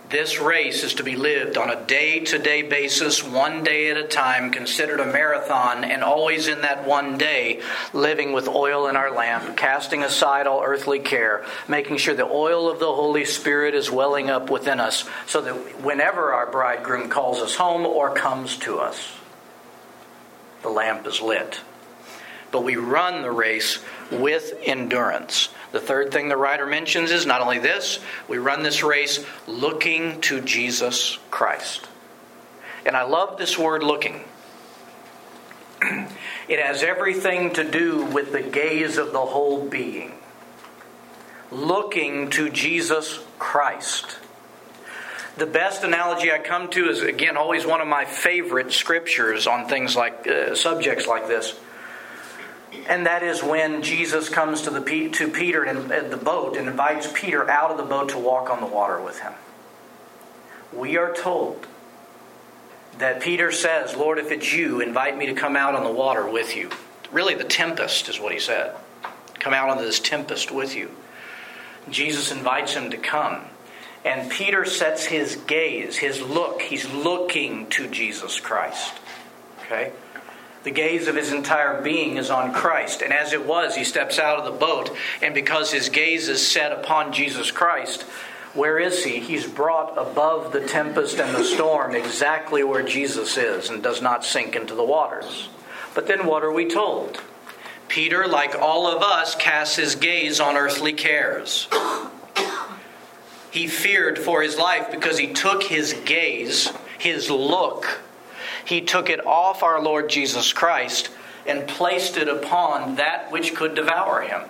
This 0.08 0.40
race 0.40 0.84
is 0.84 0.94
to 0.94 1.02
be 1.02 1.16
lived 1.16 1.56
on 1.56 1.68
a 1.68 1.84
day 1.84 2.20
to 2.20 2.38
day 2.38 2.62
basis, 2.62 3.24
one 3.24 3.64
day 3.64 3.90
at 3.90 3.96
a 3.96 4.06
time, 4.06 4.52
considered 4.52 5.00
a 5.00 5.04
marathon, 5.04 5.82
and 5.82 6.04
always 6.04 6.46
in 6.46 6.60
that 6.60 6.86
one 6.86 7.18
day, 7.18 7.60
living 7.92 8.32
with 8.32 8.46
oil 8.46 8.86
in 8.86 8.94
our 8.94 9.10
lamp, 9.10 9.56
casting 9.56 10.04
aside 10.04 10.46
all 10.46 10.62
earthly 10.62 11.00
care, 11.00 11.44
making 11.66 11.96
sure 11.96 12.14
the 12.14 12.24
oil 12.24 12.70
of 12.70 12.78
the 12.78 12.86
Holy 12.86 13.24
Spirit 13.24 13.74
is 13.74 13.90
welling 13.90 14.30
up 14.30 14.48
within 14.48 14.78
us, 14.78 15.08
so 15.26 15.40
that 15.40 15.82
whenever 15.82 16.32
our 16.32 16.52
bridegroom 16.52 17.08
calls 17.08 17.40
us 17.40 17.56
home 17.56 17.84
or 17.84 18.14
comes 18.14 18.56
to 18.58 18.78
us, 18.78 19.15
the 20.66 20.72
lamp 20.72 21.06
is 21.06 21.22
lit. 21.22 21.60
But 22.50 22.64
we 22.64 22.74
run 22.74 23.22
the 23.22 23.30
race 23.30 23.78
with 24.10 24.52
endurance. 24.64 25.48
The 25.70 25.78
third 25.78 26.10
thing 26.10 26.28
the 26.28 26.36
writer 26.36 26.66
mentions 26.66 27.12
is 27.12 27.24
not 27.24 27.40
only 27.40 27.60
this, 27.60 28.00
we 28.26 28.38
run 28.38 28.64
this 28.64 28.82
race 28.82 29.24
looking 29.46 30.20
to 30.22 30.40
Jesus 30.40 31.18
Christ. 31.30 31.86
And 32.84 32.96
I 32.96 33.04
love 33.04 33.38
this 33.38 33.56
word 33.56 33.82
looking. 33.82 34.24
It 36.48 36.60
has 36.60 36.84
everything 36.84 37.54
to 37.54 37.68
do 37.68 38.04
with 38.04 38.30
the 38.30 38.40
gaze 38.40 38.98
of 38.98 39.10
the 39.10 39.18
whole 39.18 39.66
being. 39.66 40.12
Looking 41.50 42.30
to 42.30 42.50
Jesus 42.50 43.18
Christ. 43.40 44.20
The 45.36 45.46
best 45.46 45.84
analogy 45.84 46.32
I 46.32 46.38
come 46.38 46.70
to 46.70 46.88
is, 46.88 47.02
again, 47.02 47.36
always 47.36 47.66
one 47.66 47.82
of 47.82 47.88
my 47.88 48.06
favorite 48.06 48.72
scriptures 48.72 49.46
on 49.46 49.68
things 49.68 49.94
like 49.94 50.26
uh, 50.26 50.54
subjects 50.54 51.06
like 51.06 51.28
this. 51.28 51.54
And 52.88 53.04
that 53.04 53.22
is 53.22 53.42
when 53.42 53.82
Jesus 53.82 54.30
comes 54.30 54.62
to, 54.62 54.70
the, 54.70 55.10
to 55.10 55.28
Peter 55.28 55.64
in, 55.64 55.92
in 55.92 56.10
the 56.10 56.16
boat 56.16 56.56
and 56.56 56.68
invites 56.68 57.10
Peter 57.12 57.48
out 57.50 57.70
of 57.70 57.76
the 57.76 57.82
boat 57.82 58.10
to 58.10 58.18
walk 58.18 58.48
on 58.48 58.60
the 58.60 58.66
water 58.66 59.00
with 59.00 59.20
him. 59.20 59.34
We 60.72 60.96
are 60.96 61.14
told 61.14 61.66
that 62.98 63.20
Peter 63.20 63.52
says, 63.52 63.94
Lord, 63.94 64.18
if 64.18 64.30
it's 64.30 64.52
you, 64.52 64.80
invite 64.80 65.18
me 65.18 65.26
to 65.26 65.34
come 65.34 65.54
out 65.54 65.74
on 65.74 65.84
the 65.84 65.92
water 65.92 66.26
with 66.26 66.56
you. 66.56 66.70
Really, 67.12 67.34
the 67.34 67.44
tempest 67.44 68.08
is 68.08 68.18
what 68.18 68.32
he 68.32 68.40
said. 68.40 68.74
Come 69.38 69.52
out 69.52 69.68
on 69.68 69.78
this 69.78 70.00
tempest 70.00 70.50
with 70.50 70.74
you. 70.74 70.90
Jesus 71.90 72.32
invites 72.32 72.74
him 72.74 72.90
to 72.90 72.96
come. 72.96 73.44
And 74.06 74.30
Peter 74.30 74.64
sets 74.64 75.04
his 75.04 75.34
gaze, 75.48 75.96
his 75.96 76.22
look, 76.22 76.62
he's 76.62 76.88
looking 76.88 77.66
to 77.70 77.88
Jesus 77.88 78.38
Christ. 78.38 78.94
Okay? 79.64 79.92
The 80.62 80.70
gaze 80.70 81.08
of 81.08 81.16
his 81.16 81.32
entire 81.32 81.82
being 81.82 82.16
is 82.16 82.30
on 82.30 82.52
Christ. 82.54 83.02
And 83.02 83.12
as 83.12 83.32
it 83.32 83.44
was, 83.44 83.74
he 83.74 83.82
steps 83.82 84.20
out 84.20 84.38
of 84.38 84.44
the 84.44 84.58
boat, 84.58 84.96
and 85.22 85.34
because 85.34 85.72
his 85.72 85.88
gaze 85.88 86.28
is 86.28 86.46
set 86.46 86.70
upon 86.70 87.12
Jesus 87.12 87.50
Christ, 87.50 88.02
where 88.54 88.78
is 88.78 89.02
he? 89.02 89.18
He's 89.18 89.46
brought 89.46 89.98
above 89.98 90.52
the 90.52 90.66
tempest 90.66 91.18
and 91.18 91.34
the 91.34 91.44
storm, 91.44 91.96
exactly 91.96 92.62
where 92.62 92.82
Jesus 92.82 93.36
is, 93.36 93.70
and 93.70 93.82
does 93.82 94.00
not 94.00 94.24
sink 94.24 94.54
into 94.54 94.76
the 94.76 94.84
waters. 94.84 95.48
But 95.96 96.06
then 96.06 96.26
what 96.26 96.44
are 96.44 96.52
we 96.52 96.68
told? 96.68 97.20
Peter, 97.88 98.26
like 98.28 98.54
all 98.54 98.86
of 98.86 99.02
us, 99.02 99.34
casts 99.34 99.76
his 99.76 99.96
gaze 99.96 100.38
on 100.38 100.56
earthly 100.56 100.92
cares. 100.92 101.68
He 103.56 103.68
feared 103.68 104.18
for 104.18 104.42
his 104.42 104.58
life 104.58 104.90
because 104.90 105.16
he 105.16 105.32
took 105.32 105.62
his 105.62 105.94
gaze, 106.04 106.70
his 106.98 107.30
look, 107.30 108.00
he 108.66 108.82
took 108.82 109.08
it 109.08 109.24
off 109.24 109.62
our 109.62 109.80
Lord 109.80 110.10
Jesus 110.10 110.52
Christ 110.52 111.08
and 111.46 111.66
placed 111.66 112.18
it 112.18 112.28
upon 112.28 112.96
that 112.96 113.32
which 113.32 113.54
could 113.54 113.74
devour 113.74 114.20
him. 114.20 114.42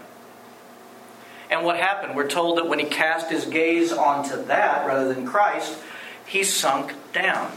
And 1.48 1.64
what 1.64 1.76
happened? 1.76 2.16
We're 2.16 2.26
told 2.26 2.58
that 2.58 2.66
when 2.66 2.80
he 2.80 2.84
cast 2.84 3.30
his 3.30 3.44
gaze 3.44 3.92
onto 3.92 4.42
that 4.46 4.84
rather 4.84 5.14
than 5.14 5.24
Christ, 5.24 5.78
he 6.26 6.42
sunk 6.42 6.92
down. 7.12 7.52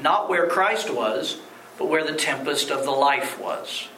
Not 0.00 0.28
where 0.28 0.46
Christ 0.46 0.94
was, 0.94 1.40
but 1.76 1.88
where 1.88 2.04
the 2.04 2.16
tempest 2.16 2.70
of 2.70 2.84
the 2.84 2.92
life 2.92 3.36
was. 3.40 3.88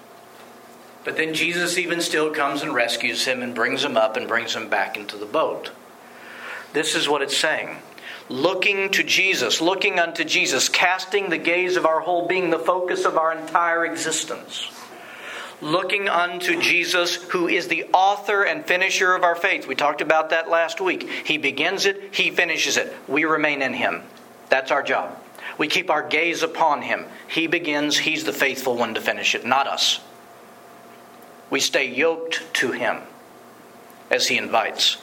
But 1.05 1.19
then 1.19 1.35
Jesus 1.35 1.77
even 1.77 2.01
still 2.01 2.31
comes 2.31 2.63
and 2.63 2.73
rescues 2.73 3.27
him 3.27 3.43
and 3.43 3.55
brings 3.55 3.85
him 3.85 3.99
up 3.99 4.17
and 4.17 4.27
brings 4.27 4.57
him 4.57 4.71
back 4.71 4.97
into 4.97 5.19
the 5.19 5.27
boat. 5.27 5.73
This 6.73 6.95
is 6.95 7.09
what 7.09 7.23
it's 7.23 7.37
saying. 7.37 7.77
Looking 8.29 8.91
to 8.91 9.03
Jesus, 9.03 9.61
looking 9.61 9.99
unto 9.99 10.25
Jesus, 10.25 10.69
casting 10.69 11.29
the 11.29 11.39
gaze 11.39 11.77
of 11.77 11.87
our 11.87 12.01
whole 12.01 12.27
being, 12.27 12.51
the 12.51 12.59
focus 12.59 13.05
of 13.05 13.17
our 13.19 13.37
entire 13.37 13.85
existence. 13.85 14.71
Looking 15.61 16.09
unto 16.09 16.61
Jesus, 16.61 17.17
who 17.31 17.47
is 17.47 17.69
the 17.69 17.85
author 17.93 18.43
and 18.43 18.65
finisher 18.65 19.15
of 19.15 19.23
our 19.23 19.37
faith. 19.37 19.67
We 19.67 19.75
talked 19.75 20.01
about 20.01 20.31
that 20.31 20.49
last 20.49 20.81
week. 20.81 21.09
He 21.25 21.39
begins 21.39 21.87
it, 21.87 22.15
He 22.15 22.31
finishes 22.31 22.77
it. 22.77 22.93
We 23.07 23.25
remain 23.25 23.63
in 23.63 23.75
Him. 23.75 24.03
That's 24.49 24.71
our 24.71 24.83
job. 24.83 25.19
We 25.59 25.69
keep 25.69 25.91
our 25.91 26.07
gaze 26.07 26.43
upon 26.43 26.83
Him. 26.83 27.05
He 27.29 27.47
begins, 27.47 27.99
He's 27.99 28.25
the 28.25 28.33
faithful 28.33 28.77
one 28.77 28.95
to 28.95 29.01
finish 29.01 29.35
it, 29.35 29.45
not 29.45 29.67
us. 29.67 30.01
We 31.53 31.61
stay 31.61 31.95
yoked 31.95 32.43
to 32.55 32.73
him 32.73 33.03
as 34.11 34.27
he 34.27 34.39
invites. 34.39 34.97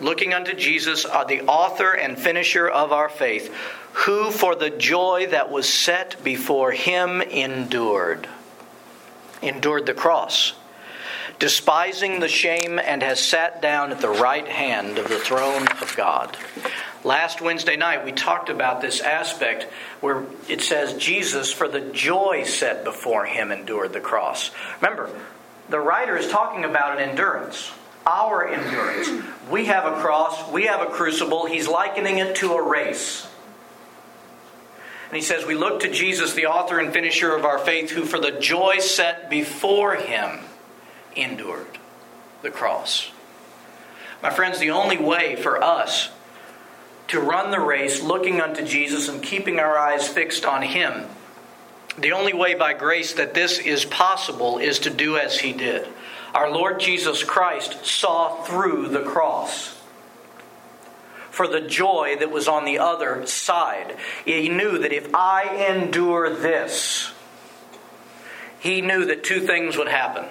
Looking 0.00 0.34
unto 0.34 0.54
Jesus, 0.54 1.04
uh, 1.04 1.24
the 1.24 1.42
author 1.42 1.92
and 1.92 2.18
finisher 2.18 2.68
of 2.68 2.92
our 2.92 3.08
faith, 3.08 3.54
who 3.92 4.30
for 4.30 4.54
the 4.56 4.70
joy 4.70 5.28
that 5.30 5.50
was 5.50 5.68
set 5.68 6.22
before 6.24 6.72
him 6.72 7.22
endured. 7.22 8.28
Endured 9.40 9.86
the 9.86 9.94
cross, 9.94 10.54
despising 11.38 12.18
the 12.18 12.28
shame, 12.28 12.78
and 12.78 13.02
has 13.02 13.20
sat 13.20 13.62
down 13.62 13.92
at 13.92 14.00
the 14.00 14.08
right 14.08 14.48
hand 14.48 14.98
of 14.98 15.08
the 15.08 15.18
throne 15.18 15.68
of 15.80 15.94
God. 15.96 16.36
Last 17.04 17.40
Wednesday 17.42 17.76
night, 17.76 18.04
we 18.04 18.12
talked 18.12 18.48
about 18.48 18.80
this 18.80 19.00
aspect 19.00 19.64
where 20.00 20.24
it 20.48 20.62
says 20.62 20.94
Jesus, 20.94 21.52
for 21.52 21.68
the 21.68 21.82
joy 21.82 22.44
set 22.44 22.82
before 22.82 23.26
him, 23.26 23.52
endured 23.52 23.92
the 23.92 24.00
cross. 24.00 24.50
Remember, 24.80 25.10
the 25.68 25.78
writer 25.78 26.16
is 26.16 26.28
talking 26.28 26.64
about 26.64 26.98
an 26.98 27.10
endurance, 27.10 27.70
our 28.06 28.48
endurance. 28.48 29.08
We 29.50 29.66
have 29.66 29.84
a 29.84 30.00
cross, 30.00 30.50
we 30.50 30.64
have 30.64 30.80
a 30.80 30.90
crucible. 30.90 31.46
He's 31.46 31.68
likening 31.68 32.18
it 32.18 32.36
to 32.36 32.54
a 32.54 32.62
race. 32.62 33.26
And 35.08 35.16
he 35.16 35.22
says, 35.22 35.44
We 35.44 35.54
look 35.54 35.80
to 35.80 35.90
Jesus, 35.90 36.34
the 36.34 36.46
author 36.46 36.78
and 36.78 36.92
finisher 36.92 37.34
of 37.34 37.44
our 37.44 37.58
faith, 37.58 37.90
who 37.90 38.04
for 38.04 38.18
the 38.18 38.32
joy 38.32 38.78
set 38.78 39.30
before 39.30 39.94
him 39.94 40.40
endured 41.14 41.78
the 42.42 42.50
cross. 42.50 43.10
My 44.22 44.30
friends, 44.30 44.58
the 44.58 44.70
only 44.70 44.98
way 44.98 45.36
for 45.36 45.62
us 45.62 46.10
to 47.08 47.20
run 47.20 47.50
the 47.50 47.60
race 47.60 48.02
looking 48.02 48.40
unto 48.40 48.64
Jesus 48.64 49.08
and 49.08 49.22
keeping 49.22 49.58
our 49.58 49.78
eyes 49.78 50.08
fixed 50.08 50.44
on 50.44 50.62
him 50.62 51.06
the 51.98 52.12
only 52.12 52.32
way 52.32 52.54
by 52.54 52.74
grace 52.74 53.14
that 53.14 53.34
this 53.34 53.58
is 53.58 53.84
possible 53.84 54.58
is 54.58 54.80
to 54.80 54.90
do 54.90 55.16
as 55.16 55.38
he 55.38 55.52
did. 55.52 55.86
Our 56.34 56.50
Lord 56.50 56.80
Jesus 56.80 57.22
Christ 57.22 57.86
saw 57.86 58.42
through 58.42 58.88
the 58.88 59.02
cross 59.02 59.80
for 61.30 61.46
the 61.46 61.60
joy 61.60 62.16
that 62.18 62.30
was 62.30 62.48
on 62.48 62.64
the 62.64 62.78
other 62.78 63.24
side. 63.26 63.96
He 64.24 64.48
knew 64.48 64.78
that 64.78 64.92
if 64.92 65.14
I 65.14 65.68
endure 65.72 66.30
this, 66.34 67.12
he 68.58 68.80
knew 68.80 69.04
that 69.06 69.22
two 69.22 69.40
things 69.40 69.76
would 69.76 69.88
happen. 69.88 70.24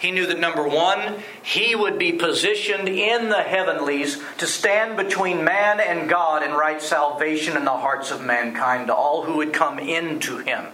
He 0.00 0.10
knew 0.10 0.26
that 0.26 0.40
number 0.40 0.66
one, 0.66 1.22
he 1.42 1.76
would 1.76 1.96
be 1.96 2.12
positioned 2.12 2.88
in 2.88 3.28
the 3.28 3.42
heavenlies 3.42 4.20
to 4.38 4.48
stand 4.48 4.96
between 4.96 5.44
man 5.44 5.78
and 5.78 6.10
God 6.10 6.42
and 6.42 6.56
write 6.56 6.82
salvation 6.82 7.56
in 7.56 7.64
the 7.64 7.70
hearts 7.70 8.10
of 8.10 8.20
mankind 8.20 8.88
to 8.88 8.94
all 8.94 9.22
who 9.22 9.36
would 9.36 9.52
come 9.52 9.78
into 9.78 10.38
him. 10.38 10.66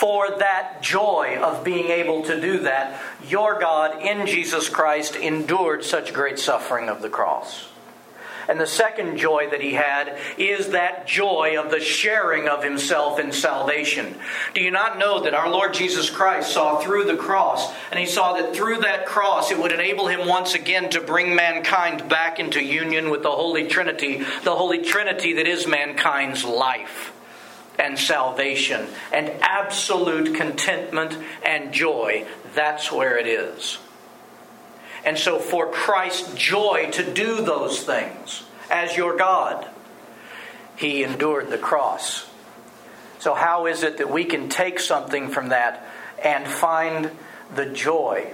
For 0.00 0.30
that 0.38 0.80
joy 0.80 1.38
of 1.42 1.62
being 1.62 1.88
able 1.88 2.22
to 2.22 2.40
do 2.40 2.60
that, 2.60 2.98
your 3.28 3.60
God 3.60 4.00
in 4.00 4.26
Jesus 4.26 4.70
Christ 4.70 5.14
endured 5.14 5.84
such 5.84 6.14
great 6.14 6.38
suffering 6.38 6.88
of 6.88 7.02
the 7.02 7.10
cross. 7.10 7.68
And 8.48 8.58
the 8.58 8.66
second 8.66 9.18
joy 9.18 9.50
that 9.50 9.60
he 9.60 9.74
had 9.74 10.18
is 10.38 10.70
that 10.70 11.06
joy 11.06 11.60
of 11.62 11.70
the 11.70 11.80
sharing 11.80 12.48
of 12.48 12.64
himself 12.64 13.20
in 13.20 13.30
salvation. 13.30 14.14
Do 14.54 14.62
you 14.62 14.70
not 14.70 14.98
know 14.98 15.20
that 15.20 15.34
our 15.34 15.50
Lord 15.50 15.74
Jesus 15.74 16.08
Christ 16.08 16.50
saw 16.50 16.78
through 16.78 17.04
the 17.04 17.18
cross, 17.18 17.70
and 17.90 18.00
he 18.00 18.06
saw 18.06 18.32
that 18.32 18.56
through 18.56 18.78
that 18.78 19.04
cross 19.04 19.50
it 19.50 19.58
would 19.58 19.70
enable 19.70 20.08
him 20.08 20.26
once 20.26 20.54
again 20.54 20.88
to 20.90 21.02
bring 21.02 21.34
mankind 21.34 22.08
back 22.08 22.40
into 22.40 22.64
union 22.64 23.10
with 23.10 23.22
the 23.22 23.30
Holy 23.30 23.68
Trinity, 23.68 24.24
the 24.44 24.56
Holy 24.56 24.82
Trinity 24.82 25.34
that 25.34 25.46
is 25.46 25.66
mankind's 25.66 26.42
life 26.42 27.12
and 27.80 27.98
salvation 27.98 28.86
and 29.12 29.30
absolute 29.40 30.34
contentment 30.34 31.16
and 31.44 31.72
joy. 31.72 32.26
That's 32.54 32.92
where 32.92 33.18
it 33.18 33.26
is. 33.26 33.78
And 35.04 35.18
so, 35.18 35.38
for 35.38 35.70
Christ's 35.70 36.34
joy 36.34 36.90
to 36.92 37.14
do 37.14 37.42
those 37.42 37.82
things 37.82 38.42
as 38.70 38.96
your 38.96 39.16
God, 39.16 39.66
He 40.76 41.02
endured 41.02 41.48
the 41.48 41.58
cross. 41.58 42.28
So, 43.18 43.34
how 43.34 43.66
is 43.66 43.82
it 43.82 43.96
that 43.96 44.10
we 44.10 44.24
can 44.24 44.50
take 44.50 44.78
something 44.78 45.28
from 45.28 45.48
that 45.48 45.86
and 46.22 46.46
find 46.46 47.10
the 47.54 47.66
joy 47.66 48.30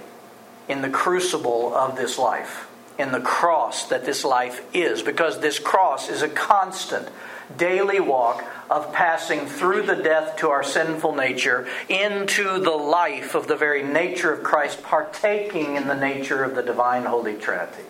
in 0.67 0.81
the 0.81 0.89
crucible 0.89 1.73
of 1.73 1.95
this 1.95 2.17
life, 2.17 2.67
in 2.99 3.13
the 3.13 3.21
cross 3.21 3.87
that 3.87 4.05
this 4.05 4.25
life 4.25 4.61
is? 4.73 5.01
Because 5.01 5.39
this 5.39 5.59
cross 5.59 6.09
is 6.09 6.21
a 6.21 6.29
constant 6.29 7.07
daily 7.55 7.99
walk 7.99 8.43
of 8.69 8.91
passing 8.91 9.45
through 9.45 9.83
the 9.83 9.95
death 9.95 10.35
to 10.37 10.49
our 10.49 10.63
sinful 10.63 11.15
nature 11.15 11.67
into 11.87 12.59
the 12.59 12.71
life 12.71 13.35
of 13.35 13.47
the 13.47 13.55
very 13.55 13.83
nature 13.83 14.33
of 14.33 14.43
Christ, 14.43 14.83
partaking 14.83 15.75
in 15.75 15.87
the 15.87 15.95
nature 15.95 16.43
of 16.43 16.55
the 16.55 16.63
divine 16.63 17.05
Holy 17.05 17.35
Trinity. 17.35 17.83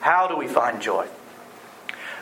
How 0.00 0.26
do 0.26 0.36
we 0.36 0.46
find 0.46 0.82
joy? 0.82 1.08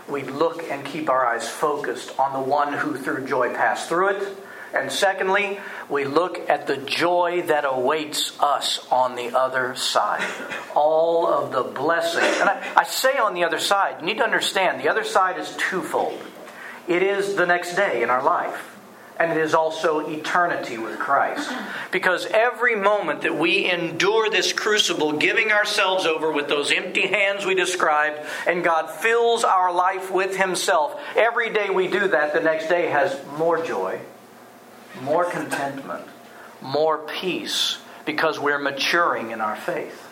We 0.09 0.23
look 0.23 0.63
and 0.71 0.85
keep 0.85 1.09
our 1.09 1.27
eyes 1.27 1.49
focused 1.49 2.19
on 2.19 2.33
the 2.33 2.49
one 2.49 2.73
who 2.73 2.97
through 2.97 3.27
joy 3.27 3.55
passed 3.55 3.89
through 3.89 4.09
it. 4.09 4.37
And 4.75 4.91
secondly, 4.91 5.61
we 5.91 6.05
look 6.05 6.49
at 6.49 6.67
the 6.67 6.79
joy 6.79 7.43
that 7.47 7.65
awaits 7.67 8.39
us 8.41 8.87
on 8.91 9.17
the 9.17 9.37
other 9.37 9.75
side. 9.75 10.27
All 10.75 11.27
of 11.27 11.53
the 11.53 11.63
blessings. 11.63 12.41
And 12.41 12.49
I, 12.49 12.73
I, 12.77 12.85
say 12.85 13.19
on 13.19 13.35
the 13.35 13.45
other 13.45 13.59
side, 13.59 14.01
you 14.01 14.07
need 14.07 14.19
to 14.19 14.25
understand 14.25 14.81
the 14.81 14.89
other 14.89 15.05
side 15.05 15.39
is 15.39 15.55
twofold. 15.57 16.19
It 16.89 17.03
is 17.03 17.35
the 17.35 17.47
next 17.47 17.77
day 17.77 18.03
in 18.03 18.11
our 18.11 18.25
life, 18.25 18.77
and 19.19 19.31
it 19.31 19.37
is 19.37 19.55
also 19.55 20.01
eternity 20.01 20.79
with 20.79 20.99
Christ. 20.99 21.53
Because 21.93 22.27
every 22.27 22.75
moment 22.75 23.23
that 23.23 23.37
we 23.37 23.71
endure 23.71 24.31
this 24.31 24.53
crucible, 24.53 25.13
giving 25.13 25.53
ourselves 25.53 26.07
over 26.07 26.33
with 26.33 26.49
those 26.49 26.73
empty 26.73 27.07
hands 27.07 27.47
we 27.47 27.55
described, 27.55 28.19
and 28.49 28.65
God 28.65 28.91
fills 28.91 29.45
our 29.45 29.73
life 29.73 30.11
with 30.11 30.37
Himself, 30.37 30.99
every 31.15 31.53
day 31.53 31.71
we 31.71 31.87
do 31.87 32.09
that, 32.09 32.33
the 32.33 32.41
next 32.41 32.69
day 32.69 32.89
has 32.89 33.17
more 33.39 33.63
joy, 33.63 34.01
more 35.01 35.25
contentment, 35.25 36.07
more 36.61 36.99
peace, 36.99 37.79
because 38.05 38.39
we're 38.39 38.59
maturing 38.59 39.31
in 39.31 39.41
our 39.41 39.57
faith. 39.57 40.09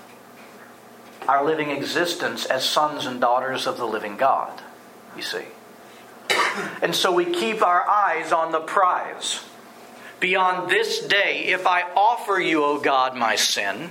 Our 1.29 1.45
living 1.45 1.71
existence 1.71 2.47
as 2.47 2.65
sons 2.65 3.07
and 3.07 3.21
daughters 3.21 3.67
of 3.67 3.77
the 3.77 3.87
living 3.87 4.17
God, 4.17 4.63
you 5.17 5.23
see. 5.23 5.45
And 6.83 6.95
so 6.95 7.13
we 7.13 7.27
keep 7.27 7.63
our 7.63 7.87
eyes 7.89 8.33
on 8.33 8.53
the 8.53 8.61
prize. 8.61 9.45
Beyond 10.21 10.71
this 10.71 11.01
day, 11.07 11.47
if 11.47 11.67
I 11.67 11.83
offer 11.97 12.39
you, 12.39 12.63
O 12.63 12.79
God, 12.79 13.17
my 13.17 13.37
sin, 13.37 13.91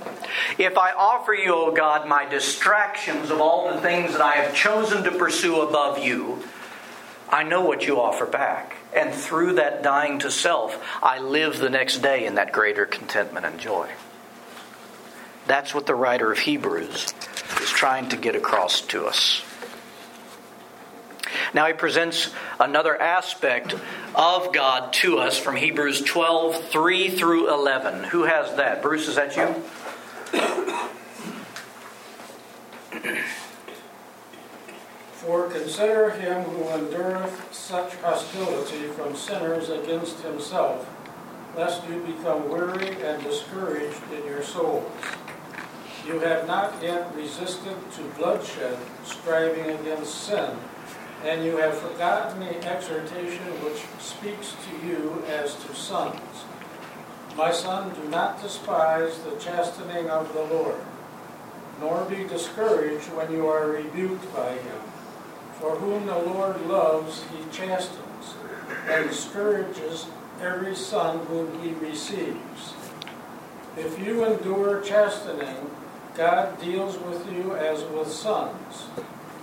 if 0.58 0.78
I 0.78 0.92
offer 0.92 1.34
you, 1.34 1.54
O 1.54 1.72
God, 1.72 2.08
my 2.08 2.24
distractions 2.24 3.30
of 3.30 3.40
all 3.40 3.72
the 3.72 3.80
things 3.80 4.12
that 4.12 4.20
I 4.20 4.34
have 4.34 4.54
chosen 4.54 5.02
to 5.04 5.10
pursue 5.10 5.60
above 5.60 5.98
you, 5.98 6.44
I 7.30 7.44
know 7.44 7.62
what 7.62 7.86
you 7.86 8.00
offer 8.00 8.26
back. 8.26 8.76
And 8.94 9.14
through 9.14 9.54
that 9.54 9.82
dying 9.82 10.18
to 10.20 10.30
self, 10.30 10.82
I 11.02 11.20
live 11.20 11.58
the 11.58 11.70
next 11.70 11.98
day 11.98 12.26
in 12.26 12.34
that 12.34 12.52
greater 12.52 12.86
contentment 12.86 13.46
and 13.46 13.58
joy. 13.58 13.88
That's 15.46 15.74
what 15.74 15.86
the 15.86 15.94
writer 15.94 16.30
of 16.32 16.38
Hebrews 16.38 17.14
is 17.60 17.70
trying 17.70 18.08
to 18.10 18.16
get 18.16 18.34
across 18.34 18.80
to 18.82 19.06
us. 19.06 19.42
Now 21.54 21.66
he 21.66 21.72
presents 21.72 22.30
another 22.58 23.00
aspect 23.00 23.74
of 24.14 24.52
God 24.52 24.92
to 24.94 25.18
us 25.18 25.38
from 25.38 25.56
Hebrews 25.56 26.02
12, 26.02 26.68
3 26.68 27.10
through 27.10 27.52
11. 27.52 28.04
Who 28.04 28.24
has 28.24 28.56
that? 28.56 28.82
Bruce, 28.82 29.08
is 29.08 29.16
that 29.16 29.36
you? 29.36 29.62
For 35.20 35.48
consider 35.48 36.10
him 36.10 36.42
who 36.42 36.64
endureth 36.68 37.52
such 37.52 37.94
hostility 37.96 38.88
from 38.88 39.14
sinners 39.14 39.68
against 39.68 40.20
himself, 40.20 40.88
lest 41.56 41.86
you 41.88 42.00
become 42.00 42.48
weary 42.48 43.02
and 43.02 43.22
discouraged 43.22 44.00
in 44.12 44.24
your 44.26 44.42
souls. 44.42 44.90
You 46.06 46.20
have 46.20 46.46
not 46.46 46.82
yet 46.82 47.14
resisted 47.14 47.76
to 47.96 48.02
bloodshed, 48.16 48.78
striving 49.04 49.70
against 49.70 50.24
sin 50.24 50.56
and 51.24 51.44
you 51.44 51.56
have 51.58 51.76
forgotten 51.76 52.40
the 52.40 52.66
exhortation 52.66 53.44
which 53.62 53.82
speaks 54.02 54.54
to 54.64 54.86
you 54.86 55.22
as 55.28 55.54
to 55.54 55.74
sons. 55.74 56.44
My 57.36 57.52
son, 57.52 57.94
do 57.94 58.08
not 58.08 58.42
despise 58.42 59.18
the 59.18 59.36
chastening 59.36 60.08
of 60.08 60.32
the 60.32 60.42
Lord, 60.42 60.80
nor 61.80 62.04
be 62.06 62.24
discouraged 62.24 63.06
when 63.12 63.30
you 63.32 63.46
are 63.48 63.68
rebuked 63.68 64.34
by 64.34 64.52
him. 64.52 64.89
For 65.60 65.76
whom 65.76 66.06
the 66.06 66.18
Lord 66.18 66.66
loves, 66.66 67.22
he 67.24 67.44
chastens, 67.52 68.34
and 68.88 69.08
discourages 69.08 70.06
every 70.40 70.74
son 70.74 71.18
whom 71.26 71.60
he 71.60 71.72
receives. 71.74 72.72
If 73.76 73.98
you 73.98 74.24
endure 74.24 74.80
chastening, 74.80 75.70
God 76.16 76.60
deals 76.60 76.98
with 76.98 77.30
you 77.30 77.54
as 77.54 77.84
with 77.84 78.08
sons. 78.08 78.86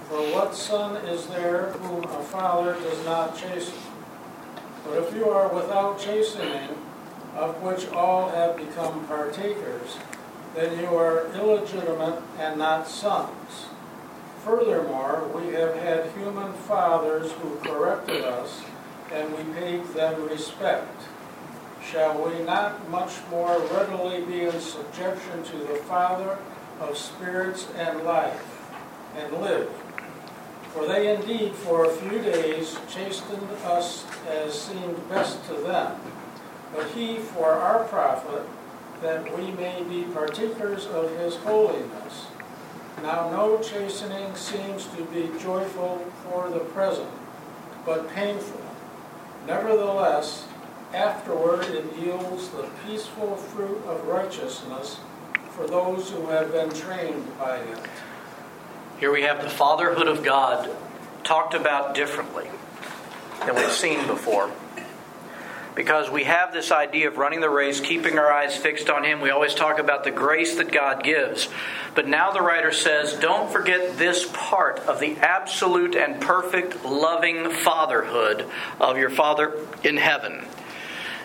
For 0.10 0.22
what 0.34 0.56
son 0.56 0.96
is 1.06 1.28
there 1.28 1.72
whom 1.74 2.04
a 2.04 2.24
father 2.24 2.74
does 2.74 3.06
not 3.06 3.38
chasten? 3.38 3.80
But 4.84 5.04
if 5.04 5.14
you 5.14 5.30
are 5.30 5.54
without 5.54 6.00
chastening, 6.00 6.70
of 7.36 7.62
which 7.62 7.88
all 7.90 8.30
have 8.30 8.58
become 8.58 9.06
partakers, 9.06 9.98
then 10.56 10.80
you 10.80 10.88
are 10.88 11.28
illegitimate 11.36 12.22
and 12.40 12.58
not 12.58 12.88
sons. 12.88 13.68
Furthermore, 14.44 15.30
we 15.36 15.54
have 15.54 15.76
fathers 16.66 17.32
who 17.32 17.56
corrected 17.58 18.24
us, 18.24 18.62
and 19.12 19.32
we 19.36 19.54
paid 19.54 19.86
them 19.88 20.28
respect. 20.28 21.02
Shall 21.84 22.22
we 22.22 22.44
not 22.44 22.90
much 22.90 23.14
more 23.30 23.60
readily 23.72 24.22
be 24.26 24.42
in 24.42 24.60
subjection 24.60 25.44
to 25.44 25.58
the 25.58 25.80
Father 25.86 26.38
of 26.82 26.98
spirits 26.98 27.68
and 27.78 28.04
life, 28.04 28.70
and 29.16 29.32
live? 29.42 29.70
For 30.74 30.86
they 30.86 31.16
indeed 31.16 31.54
for 31.54 31.86
a 31.86 31.90
few 31.90 32.20
days 32.22 32.78
chastened 32.90 33.50
us 33.64 34.06
as 34.28 34.54
seemed 34.62 35.10
best 35.10 35.44
to 35.48 35.54
them, 35.54 36.00
but 36.76 36.88
he 36.92 37.18
for 37.18 37.54
our 37.54 37.86
profit, 37.86 38.44
that 39.02 39.38
we 39.38 39.52
may 39.52 39.84
be 39.84 40.04
partakers 40.14 40.86
of 40.88 41.18
his 41.18 41.36
holiness. 41.38 42.28
Now 43.02 43.30
no 43.30 43.62
chastening 43.62 44.36
seems 44.36 44.86
to 44.88 45.04
be 45.06 45.30
joyful 45.40 46.00
for 46.24 46.50
the 46.50 46.60
present, 46.60 47.10
but 47.86 48.10
painful. 48.14 48.62
Nevertheless, 49.46 50.46
afterward 50.94 51.66
it 51.66 51.86
yields 51.98 52.50
the 52.50 52.70
peaceful 52.86 53.36
fruit 53.36 53.82
of 53.86 54.06
righteousness 54.08 55.00
for 55.52 55.68
those 55.68 56.10
who 56.10 56.26
have 56.28 56.52
been 56.52 56.70
trained 56.72 57.38
by 57.38 57.58
it. 57.58 57.80
Here 59.00 59.12
we 59.12 59.22
have 59.22 59.44
the 59.44 59.50
fatherhood 59.50 60.08
of 60.08 60.24
God 60.24 60.70
talked 61.24 61.54
about 61.54 61.94
differently 61.94 62.50
than 63.46 63.56
we've 63.56 63.72
seen 63.72 64.06
before 64.08 64.52
because 65.78 66.10
we 66.10 66.24
have 66.24 66.52
this 66.52 66.72
idea 66.72 67.08
of 67.08 67.20
running 67.20 67.40
the 67.40 67.50
race, 67.52 67.80
keeping 67.80 68.18
our 68.18 68.32
eyes 68.32 68.58
fixed 68.58 68.90
on 68.90 69.04
Him. 69.04 69.22
We 69.22 69.30
always 69.30 69.54
talk 69.54 69.78
about 69.78 70.04
the 70.04 70.10
grace 70.10 70.56
that 70.56 70.72
God 70.72 71.04
gives. 71.04 71.50
But 71.94 72.08
now 72.08 72.32
the 72.32 72.42
writer 72.42 72.72
says, 72.72 73.14
don't 73.14 73.52
forget 73.52 73.96
this 73.96 74.28
part 74.34 74.80
of 74.80 75.00
the 75.00 75.16
absolute 75.18 75.96
and 75.96 76.20
perfect 76.20 76.84
loving 76.84 77.52
fatherhood 77.52 78.48
of 78.82 78.98
your 78.98 79.12
Father 79.12 79.54
in 79.84 79.98
heaven. 79.98 80.46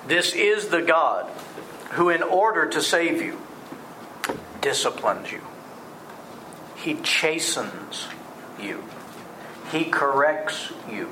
This 0.07 0.35
is 0.35 0.69
the 0.69 0.83
God 0.83 1.31
who, 1.93 2.11
in 2.11 2.23
order 2.23 2.69
to 2.69 2.83
save 2.83 3.23
you, 3.23 3.41
disciplines 4.61 5.33
you, 5.33 5.41
He 6.77 6.97
chastens 6.97 8.07
you, 8.61 8.85
He 9.71 9.87
corrects 9.87 10.73
you, 10.91 11.09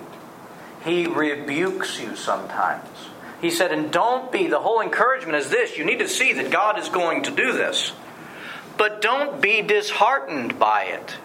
He 0.85 1.07
rebukes 1.07 1.99
you 1.99 2.17
sometimes. 2.17 2.87
He 3.41 3.51
said, 3.51 3.73
and 3.73 3.91
don't 3.91 4.31
be, 4.31 4.47
the 4.47 4.61
whole 4.61 4.81
encouragement 4.81 5.37
is 5.39 5.51
this 5.51 5.79
you 5.79 5.85
need 5.85 6.01
to 6.01 6.09
see 6.09 6.33
that 6.35 6.51
God 6.51 6.79
is 6.79 6.89
going 6.89 7.23
to 7.25 7.31
do 7.31 7.53
this. 7.53 7.93
But 8.77 9.01
don't 9.01 9.41
be 9.41 9.63
disheartened 9.63 10.59
by 10.59 10.85
it, 10.85 11.17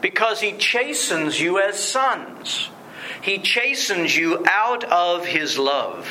because 0.00 0.40
He 0.40 0.52
chastens 0.52 1.40
you 1.40 1.60
as 1.60 1.78
sons. 1.78 2.68
He 3.24 3.38
chastens 3.38 4.14
you 4.14 4.44
out 4.46 4.84
of 4.84 5.24
His 5.24 5.58
love. 5.58 6.06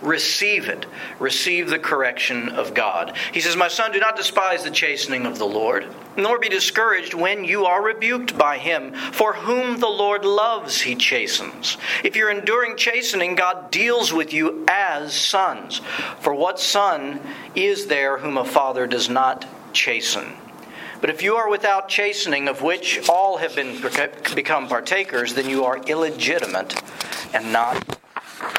Receive 0.00 0.66
it. 0.66 0.86
Receive 1.18 1.68
the 1.68 1.78
correction 1.78 2.48
of 2.48 2.72
God. 2.72 3.14
He 3.34 3.40
says, 3.42 3.54
My 3.54 3.68
son, 3.68 3.92
do 3.92 4.00
not 4.00 4.16
despise 4.16 4.64
the 4.64 4.70
chastening 4.70 5.26
of 5.26 5.36
the 5.36 5.44
Lord, 5.44 5.86
nor 6.16 6.38
be 6.38 6.48
discouraged 6.48 7.12
when 7.12 7.44
you 7.44 7.66
are 7.66 7.84
rebuked 7.84 8.38
by 8.38 8.56
Him. 8.56 8.94
For 9.12 9.34
whom 9.34 9.78
the 9.78 9.88
Lord 9.88 10.24
loves, 10.24 10.80
He 10.80 10.94
chastens. 10.94 11.76
If 12.02 12.16
you're 12.16 12.30
enduring 12.30 12.78
chastening, 12.78 13.34
God 13.34 13.70
deals 13.70 14.10
with 14.10 14.32
you 14.32 14.64
as 14.66 15.12
sons. 15.12 15.82
For 16.20 16.34
what 16.34 16.58
son 16.58 17.20
is 17.54 17.88
there 17.88 18.16
whom 18.16 18.38
a 18.38 18.44
father 18.46 18.86
does 18.86 19.10
not 19.10 19.44
chasten? 19.74 20.32
But 21.04 21.10
if 21.10 21.22
you 21.22 21.36
are 21.36 21.50
without 21.50 21.90
chastening, 21.90 22.48
of 22.48 22.62
which 22.62 23.10
all 23.10 23.36
have 23.36 23.54
been 23.54 23.78
become 24.34 24.68
partakers, 24.68 25.34
then 25.34 25.50
you 25.50 25.66
are 25.66 25.76
illegitimate 25.76 26.82
and 27.34 27.52
not 27.52 27.98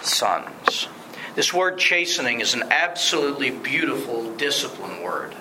sons. 0.04 0.88
This 1.34 1.52
word 1.52 1.80
chastening 1.80 2.42
is 2.42 2.54
an 2.54 2.66
absolutely 2.70 3.50
beautiful 3.50 4.32
discipline 4.36 5.02
word. 5.02 5.34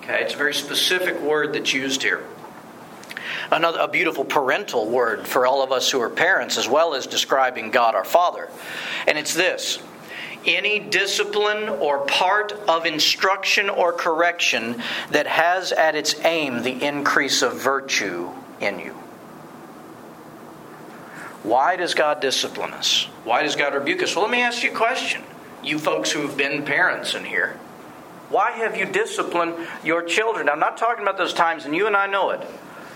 Okay, 0.00 0.20
it's 0.20 0.34
a 0.34 0.36
very 0.36 0.52
specific 0.52 1.20
word 1.20 1.52
that's 1.52 1.72
used 1.72 2.02
here. 2.02 2.24
Another 3.52 3.78
a 3.78 3.86
beautiful 3.86 4.24
parental 4.24 4.88
word 4.88 5.28
for 5.28 5.46
all 5.46 5.62
of 5.62 5.70
us 5.70 5.88
who 5.92 6.00
are 6.00 6.10
parents, 6.10 6.58
as 6.58 6.68
well 6.68 6.94
as 6.94 7.06
describing 7.06 7.70
God 7.70 7.94
our 7.94 8.04
Father. 8.04 8.48
And 9.06 9.16
it's 9.16 9.32
this 9.32 9.78
any 10.46 10.78
discipline 10.78 11.68
or 11.68 12.06
part 12.06 12.52
of 12.68 12.86
instruction 12.86 13.68
or 13.68 13.92
correction 13.92 14.82
that 15.10 15.26
has 15.26 15.72
at 15.72 15.94
its 15.94 16.14
aim 16.24 16.62
the 16.62 16.84
increase 16.84 17.42
of 17.42 17.60
virtue 17.60 18.30
in 18.60 18.78
you. 18.78 18.94
Why 21.42 21.76
does 21.76 21.94
God 21.94 22.20
discipline 22.20 22.72
us? 22.72 23.04
Why 23.24 23.42
does 23.42 23.56
God 23.56 23.74
rebuke 23.74 24.02
us? 24.02 24.14
Well, 24.14 24.24
let 24.24 24.30
me 24.30 24.42
ask 24.42 24.62
you 24.62 24.72
a 24.72 24.74
question. 24.74 25.22
You 25.62 25.78
folks 25.78 26.10
who 26.10 26.22
have 26.22 26.36
been 26.36 26.64
parents 26.64 27.14
in 27.14 27.24
here. 27.24 27.58
Why 28.28 28.50
have 28.52 28.76
you 28.76 28.84
disciplined 28.84 29.54
your 29.82 30.02
children? 30.02 30.48
I'm 30.48 30.60
not 30.60 30.76
talking 30.76 31.02
about 31.02 31.16
those 31.16 31.32
times, 31.32 31.64
and 31.64 31.74
you 31.74 31.86
and 31.86 31.96
I 31.96 32.06
know 32.06 32.30
it. 32.30 32.46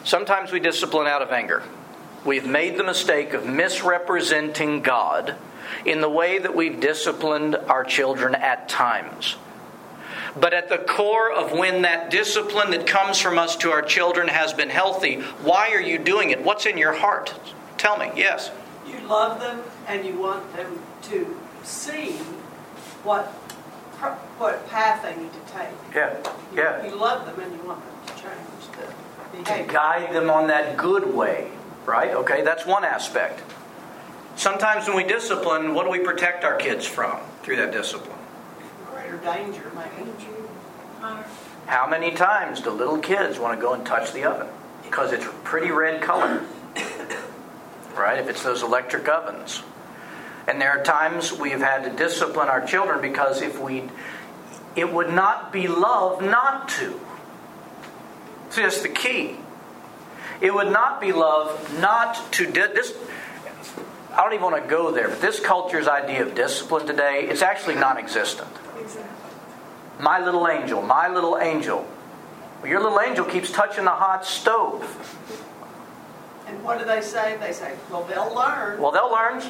Sometimes 0.04 0.52
we 0.52 0.60
discipline 0.60 1.06
out 1.06 1.22
of 1.22 1.30
anger. 1.30 1.62
We've 2.24 2.46
made 2.46 2.76
the 2.76 2.84
mistake 2.84 3.32
of 3.32 3.46
misrepresenting 3.46 4.82
God 4.82 5.36
in 5.84 6.00
the 6.00 6.08
way 6.08 6.38
that 6.38 6.54
we've 6.54 6.80
disciplined 6.80 7.56
our 7.56 7.84
children 7.84 8.34
at 8.34 8.68
times. 8.68 9.36
But 10.38 10.54
at 10.54 10.68
the 10.68 10.78
core 10.78 11.30
of 11.30 11.52
when 11.52 11.82
that 11.82 12.10
discipline 12.10 12.70
that 12.70 12.86
comes 12.86 13.18
from 13.20 13.38
us 13.38 13.56
to 13.56 13.70
our 13.70 13.82
children 13.82 14.28
has 14.28 14.52
been 14.52 14.70
healthy, 14.70 15.20
why 15.42 15.70
are 15.72 15.80
you 15.80 15.98
doing 15.98 16.30
it? 16.30 16.42
What's 16.42 16.64
in 16.64 16.78
your 16.78 16.94
heart? 16.94 17.34
Tell 17.76 17.98
me, 17.98 18.10
yes. 18.16 18.50
You 18.86 18.98
love 19.00 19.40
them 19.40 19.62
and 19.86 20.06
you 20.06 20.18
want 20.18 20.54
them 20.56 20.78
to 21.02 21.38
see 21.62 22.12
what 23.04 23.26
what 24.38 24.68
path 24.68 25.02
they 25.02 25.14
need 25.22 25.32
to 25.32 25.52
take. 25.52 25.68
Yeah, 25.94 26.16
yeah. 26.54 26.84
You 26.84 26.96
love 26.96 27.24
them 27.24 27.38
and 27.40 27.52
you 27.52 27.68
want 27.68 27.80
them 27.84 28.16
to 28.16 28.22
change 28.22 28.66
the 28.72 29.36
behavior. 29.36 29.66
To 29.66 29.72
guide 29.72 30.12
them 30.12 30.28
on 30.28 30.48
that 30.48 30.76
good 30.76 31.14
way, 31.14 31.50
right? 31.86 32.10
Okay, 32.10 32.42
that's 32.42 32.66
one 32.66 32.84
aspect. 32.84 33.42
Sometimes 34.36 34.86
when 34.86 34.96
we 34.96 35.04
discipline, 35.04 35.74
what 35.74 35.84
do 35.84 35.90
we 35.90 36.00
protect 36.00 36.44
our 36.44 36.56
kids 36.56 36.86
from 36.86 37.20
through 37.42 37.56
that 37.56 37.72
discipline? 37.72 38.18
Greater 38.90 39.18
danger, 39.18 39.70
maybe. 39.74 40.10
How 41.66 41.88
many 41.88 42.12
times 42.12 42.60
do 42.60 42.70
little 42.70 42.98
kids 42.98 43.38
want 43.38 43.58
to 43.58 43.62
go 43.62 43.72
and 43.74 43.84
touch 43.84 44.12
the 44.12 44.24
oven? 44.24 44.48
Because 44.82 45.12
it's 45.12 45.26
pretty 45.44 45.70
red 45.70 46.02
color. 46.02 46.42
Right? 47.96 48.18
If 48.18 48.28
it's 48.28 48.42
those 48.42 48.62
electric 48.62 49.08
ovens. 49.08 49.62
And 50.46 50.60
there 50.60 50.70
are 50.70 50.82
times 50.82 51.32
we've 51.32 51.60
had 51.60 51.84
to 51.84 51.90
discipline 51.90 52.48
our 52.48 52.66
children 52.66 53.00
because 53.00 53.42
if 53.42 53.60
we 53.60 53.84
it 54.74 54.90
would 54.90 55.12
not 55.12 55.52
be 55.52 55.68
love 55.68 56.22
not 56.22 56.68
to. 56.70 56.98
See, 58.50 58.62
that's 58.62 58.82
the 58.82 58.88
key. 58.88 59.36
It 60.40 60.52
would 60.52 60.72
not 60.72 61.00
be 61.00 61.12
love 61.12 61.78
not 61.78 62.32
to. 62.32 62.50
Di- 62.50 62.72
this 62.72 62.92
I 64.12 64.22
don't 64.22 64.32
even 64.34 64.44
want 64.44 64.62
to 64.62 64.68
go 64.68 64.90
there, 64.90 65.08
but 65.08 65.20
this 65.20 65.40
culture's 65.40 65.88
idea 65.88 66.22
of 66.22 66.34
discipline 66.34 66.86
today, 66.86 67.26
it's 67.28 67.42
actually 67.42 67.76
non 67.76 67.96
existent. 67.98 68.48
My 69.98 70.22
little 70.22 70.48
angel, 70.48 70.82
my 70.82 71.08
little 71.08 71.38
angel. 71.38 71.86
Well, 72.60 72.70
your 72.70 72.82
little 72.82 73.00
angel 73.00 73.24
keeps 73.24 73.50
touching 73.50 73.84
the 73.84 73.90
hot 73.90 74.26
stove. 74.26 74.82
And 76.46 76.62
what 76.62 76.78
do 76.78 76.84
they 76.84 77.00
say? 77.00 77.36
They 77.40 77.52
say, 77.52 77.74
well, 77.90 78.04
they'll 78.04 78.34
learn. 78.34 78.80
Well, 78.80 78.90
they'll 78.90 79.10
learn. 79.10 79.42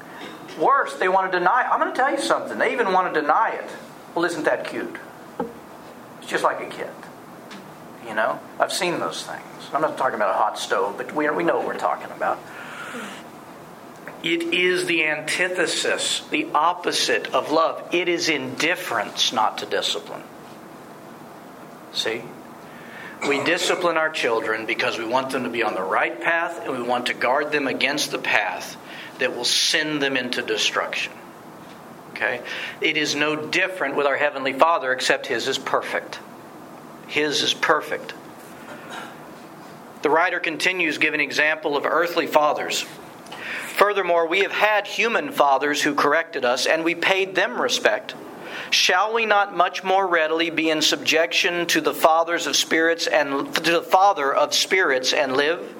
Worse, 0.60 0.94
they 0.94 1.08
want 1.08 1.30
to 1.30 1.38
deny. 1.38 1.62
it. 1.62 1.70
I'm 1.70 1.80
going 1.80 1.92
to 1.92 1.96
tell 1.96 2.10
you 2.10 2.20
something. 2.20 2.58
They 2.58 2.72
even 2.72 2.92
want 2.92 3.12
to 3.12 3.20
deny 3.20 3.50
it. 3.50 3.68
Well, 4.14 4.24
isn't 4.24 4.44
that 4.44 4.64
cute? 4.64 4.96
It's 6.18 6.28
just 6.28 6.44
like 6.44 6.60
a 6.60 6.66
kid. 6.66 6.90
You 8.08 8.14
know? 8.14 8.40
I've 8.58 8.72
seen 8.72 8.98
those 8.98 9.24
things. 9.24 9.44
I'm 9.74 9.82
not 9.82 9.98
talking 9.98 10.14
about 10.14 10.30
a 10.30 10.38
hot 10.38 10.58
stove, 10.58 10.96
but 10.96 11.14
we, 11.14 11.28
we 11.30 11.44
know 11.44 11.58
what 11.58 11.66
we're 11.66 11.76
talking 11.78 12.10
about. 12.10 12.38
It 14.22 14.54
is 14.54 14.86
the 14.86 15.04
antithesis, 15.04 16.22
the 16.30 16.48
opposite 16.54 17.32
of 17.34 17.52
love. 17.52 17.94
It 17.94 18.08
is 18.08 18.28
indifference 18.28 19.32
not 19.32 19.58
to 19.58 19.66
discipline. 19.66 20.22
See? 21.92 22.22
We 23.26 23.42
discipline 23.44 23.96
our 23.96 24.10
children 24.10 24.66
because 24.66 24.98
we 24.98 25.06
want 25.06 25.30
them 25.30 25.44
to 25.44 25.48
be 25.48 25.62
on 25.62 25.74
the 25.74 25.82
right 25.82 26.20
path 26.20 26.60
and 26.62 26.76
we 26.76 26.82
want 26.82 27.06
to 27.06 27.14
guard 27.14 27.50
them 27.50 27.66
against 27.66 28.10
the 28.10 28.18
path 28.18 28.76
that 29.18 29.34
will 29.34 29.44
send 29.44 30.02
them 30.02 30.16
into 30.16 30.42
destruction. 30.42 31.12
Okay? 32.10 32.42
It 32.80 32.96
is 32.96 33.14
no 33.14 33.36
different 33.36 33.96
with 33.96 34.06
our 34.06 34.16
Heavenly 34.16 34.52
Father 34.52 34.92
except 34.92 35.26
His 35.26 35.48
is 35.48 35.58
perfect. 35.58 36.18
His 37.06 37.42
is 37.42 37.54
perfect. 37.54 38.14
The 40.02 40.10
writer 40.10 40.38
continues 40.38 40.98
giving 40.98 41.20
example 41.20 41.76
of 41.76 41.86
earthly 41.86 42.26
fathers. 42.26 42.84
Furthermore, 43.76 44.26
we 44.26 44.40
have 44.40 44.52
had 44.52 44.86
human 44.86 45.30
fathers 45.30 45.82
who 45.82 45.94
corrected 45.94 46.46
us, 46.46 46.64
and 46.64 46.82
we 46.82 46.94
paid 46.94 47.34
them 47.34 47.60
respect. 47.60 48.14
shall 48.70 49.12
we 49.12 49.26
not 49.26 49.54
much 49.56 49.84
more 49.84 50.06
readily 50.06 50.50
be 50.50 50.70
in 50.70 50.80
subjection 50.82 51.66
to 51.66 51.80
the 51.80 51.94
fathers 51.94 52.46
of 52.46 52.56
spirits 52.56 53.06
and 53.06 53.54
to 53.54 53.70
the 53.70 53.82
Father 53.82 54.34
of 54.34 54.54
spirits 54.54 55.12
and 55.12 55.36
live? 55.36 55.74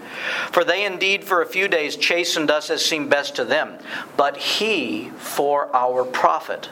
For 0.52 0.62
they 0.62 0.84
indeed 0.84 1.24
for 1.24 1.40
a 1.40 1.46
few 1.46 1.68
days 1.68 1.96
chastened 1.96 2.50
us 2.50 2.70
as 2.70 2.84
seemed 2.84 3.10
best 3.10 3.36
to 3.36 3.44
them, 3.44 3.78
but 4.16 4.36
he 4.36 5.10
for 5.16 5.74
our 5.74 6.04
profit, 6.04 6.68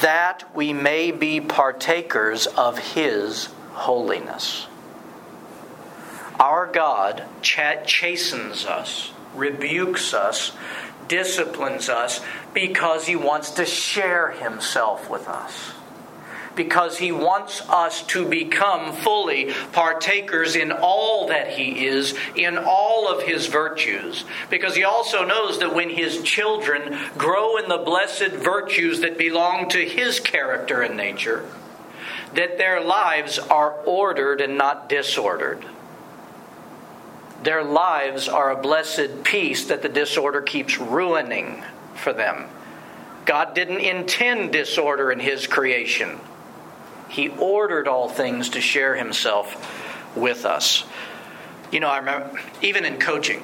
that 0.00 0.44
we 0.54 0.72
may 0.72 1.10
be 1.10 1.40
partakers 1.40 2.46
of 2.48 2.78
his 2.78 3.46
holiness. 3.72 4.66
Our 6.38 6.66
God 6.66 7.24
chastens 7.42 8.64
us, 8.64 9.12
rebukes 9.40 10.14
us, 10.14 10.52
disciplines 11.08 11.88
us 11.88 12.20
because 12.54 13.06
he 13.06 13.16
wants 13.16 13.50
to 13.52 13.66
share 13.66 14.30
himself 14.30 15.10
with 15.10 15.28
us. 15.28 15.72
Because 16.54 16.98
he 16.98 17.10
wants 17.12 17.62
us 17.68 18.02
to 18.08 18.28
become 18.28 18.92
fully 18.92 19.52
partakers 19.72 20.56
in 20.56 20.72
all 20.72 21.28
that 21.28 21.48
he 21.52 21.86
is, 21.86 22.14
in 22.34 22.58
all 22.58 23.08
of 23.08 23.22
his 23.22 23.46
virtues. 23.46 24.24
Because 24.50 24.74
he 24.74 24.84
also 24.84 25.24
knows 25.24 25.58
that 25.60 25.74
when 25.74 25.90
his 25.90 26.22
children 26.22 26.98
grow 27.16 27.56
in 27.56 27.68
the 27.68 27.78
blessed 27.78 28.32
virtues 28.32 29.00
that 29.00 29.16
belong 29.16 29.68
to 29.70 29.84
his 29.84 30.20
character 30.20 30.82
and 30.82 30.96
nature, 30.96 31.44
that 32.34 32.58
their 32.58 32.80
lives 32.80 33.38
are 33.38 33.72
ordered 33.84 34.40
and 34.40 34.58
not 34.58 34.88
disordered 34.88 35.64
their 37.42 37.64
lives 37.64 38.28
are 38.28 38.50
a 38.50 38.60
blessed 38.60 39.24
peace 39.24 39.66
that 39.66 39.82
the 39.82 39.88
disorder 39.88 40.42
keeps 40.42 40.78
ruining 40.78 41.64
for 41.94 42.12
them. 42.12 42.46
God 43.24 43.54
didn't 43.54 43.80
intend 43.80 44.52
disorder 44.52 45.10
in 45.10 45.20
His 45.20 45.46
creation, 45.46 46.18
He 47.08 47.28
ordered 47.28 47.88
all 47.88 48.08
things 48.08 48.50
to 48.50 48.60
share 48.60 48.94
Himself 48.94 50.16
with 50.16 50.44
us. 50.44 50.84
You 51.70 51.80
know, 51.80 51.88
I 51.88 51.98
remember, 51.98 52.40
even 52.62 52.84
in 52.84 52.98
coaching, 52.98 53.42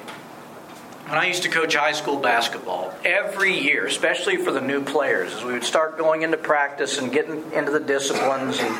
when 1.07 1.17
I 1.17 1.27
used 1.27 1.43
to 1.43 1.49
coach 1.49 1.73
high 1.73 1.93
school 1.93 2.17
basketball, 2.17 2.93
every 3.05 3.57
year, 3.57 3.85
especially 3.85 4.35
for 4.35 4.51
the 4.51 4.59
new 4.59 4.83
players, 4.83 5.33
as 5.33 5.43
we 5.45 5.53
would 5.53 5.63
start 5.63 5.97
going 5.97 6.23
into 6.23 6.35
practice 6.35 6.97
and 6.97 7.13
getting 7.13 7.49
into 7.53 7.71
the 7.71 7.79
disciplines 7.79 8.59
and 8.59 8.75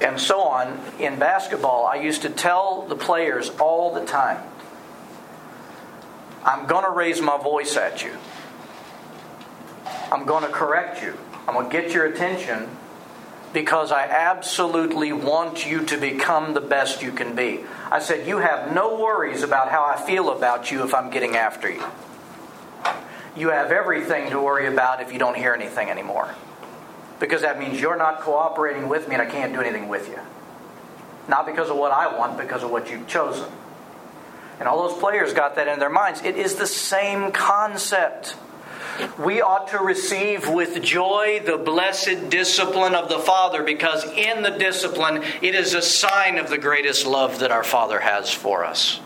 and 0.00 0.20
so 0.20 0.40
on 0.40 0.80
in 0.98 1.18
basketball, 1.18 1.86
I 1.86 1.96
used 1.96 2.22
to 2.22 2.30
tell 2.30 2.82
the 2.82 2.96
players 2.96 3.50
all 3.60 3.94
the 3.94 4.04
time 4.04 4.42
I'm 6.46 6.68
going 6.68 6.84
to 6.84 6.92
raise 6.92 7.20
my 7.20 7.36
voice 7.38 7.76
at 7.76 8.04
you. 8.04 8.12
I'm 10.12 10.24
going 10.24 10.44
to 10.44 10.48
correct 10.48 11.02
you. 11.02 11.18
I'm 11.48 11.54
going 11.54 11.68
to 11.68 11.72
get 11.72 11.90
your 11.90 12.06
attention 12.06 12.68
because 13.52 13.90
I 13.90 14.04
absolutely 14.04 15.12
want 15.12 15.66
you 15.66 15.84
to 15.86 15.96
become 15.96 16.54
the 16.54 16.60
best 16.60 17.02
you 17.02 17.10
can 17.10 17.34
be. 17.34 17.64
I 17.90 17.98
said, 17.98 18.28
You 18.28 18.38
have 18.38 18.72
no 18.72 18.96
worries 18.96 19.42
about 19.42 19.72
how 19.72 19.84
I 19.84 20.00
feel 20.00 20.30
about 20.30 20.70
you 20.70 20.84
if 20.84 20.94
I'm 20.94 21.10
getting 21.10 21.36
after 21.36 21.68
you. 21.68 21.82
You 23.36 23.48
have 23.48 23.72
everything 23.72 24.30
to 24.30 24.40
worry 24.40 24.68
about 24.68 25.02
if 25.02 25.12
you 25.12 25.18
don't 25.18 25.36
hear 25.36 25.52
anything 25.52 25.90
anymore 25.90 26.32
because 27.18 27.42
that 27.42 27.58
means 27.58 27.80
you're 27.80 27.96
not 27.96 28.20
cooperating 28.20 28.88
with 28.88 29.08
me 29.08 29.14
and 29.14 29.22
I 29.22 29.26
can't 29.26 29.52
do 29.52 29.60
anything 29.60 29.88
with 29.88 30.08
you. 30.08 30.18
Not 31.28 31.46
because 31.46 31.70
of 31.70 31.76
what 31.76 31.92
I 31.92 32.16
want, 32.16 32.38
because 32.38 32.62
of 32.62 32.70
what 32.70 32.90
you've 32.90 33.06
chosen. 33.06 33.48
And 34.58 34.68
all 34.68 34.88
those 34.88 34.98
players 34.98 35.32
got 35.32 35.56
that 35.56 35.68
in 35.68 35.78
their 35.78 35.90
minds. 35.90 36.22
It 36.22 36.36
is 36.36 36.54
the 36.54 36.66
same 36.66 37.32
concept. 37.32 38.36
We 39.18 39.42
ought 39.42 39.68
to 39.68 39.78
receive 39.78 40.48
with 40.48 40.82
joy 40.82 41.42
the 41.44 41.58
blessed 41.58 42.30
discipline 42.30 42.94
of 42.94 43.08
the 43.08 43.18
Father 43.18 43.62
because 43.62 44.04
in 44.04 44.42
the 44.42 44.50
discipline 44.50 45.22
it 45.42 45.54
is 45.54 45.74
a 45.74 45.82
sign 45.82 46.38
of 46.38 46.48
the 46.48 46.56
greatest 46.56 47.06
love 47.06 47.40
that 47.40 47.50
our 47.50 47.64
Father 47.64 48.00
has 48.00 48.32
for 48.32 48.64
us. 48.64 49.00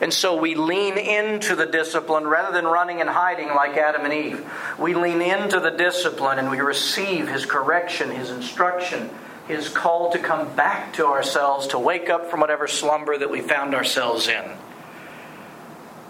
And 0.00 0.14
so 0.14 0.34
we 0.34 0.54
lean 0.54 0.96
into 0.96 1.54
the 1.54 1.66
discipline 1.66 2.26
rather 2.26 2.52
than 2.52 2.64
running 2.64 3.00
and 3.02 3.10
hiding 3.10 3.48
like 3.48 3.76
Adam 3.76 4.04
and 4.04 4.14
Eve. 4.14 4.50
We 4.78 4.94
lean 4.94 5.20
into 5.20 5.60
the 5.60 5.70
discipline 5.70 6.38
and 6.38 6.50
we 6.50 6.60
receive 6.60 7.28
His 7.28 7.44
correction, 7.44 8.10
His 8.10 8.30
instruction, 8.30 9.10
His 9.46 9.68
call 9.68 10.10
to 10.12 10.18
come 10.18 10.54
back 10.56 10.94
to 10.94 11.06
ourselves, 11.06 11.66
to 11.68 11.78
wake 11.78 12.08
up 12.08 12.30
from 12.30 12.40
whatever 12.40 12.66
slumber 12.66 13.18
that 13.18 13.30
we 13.30 13.42
found 13.42 13.74
ourselves 13.74 14.26
in. 14.26 14.44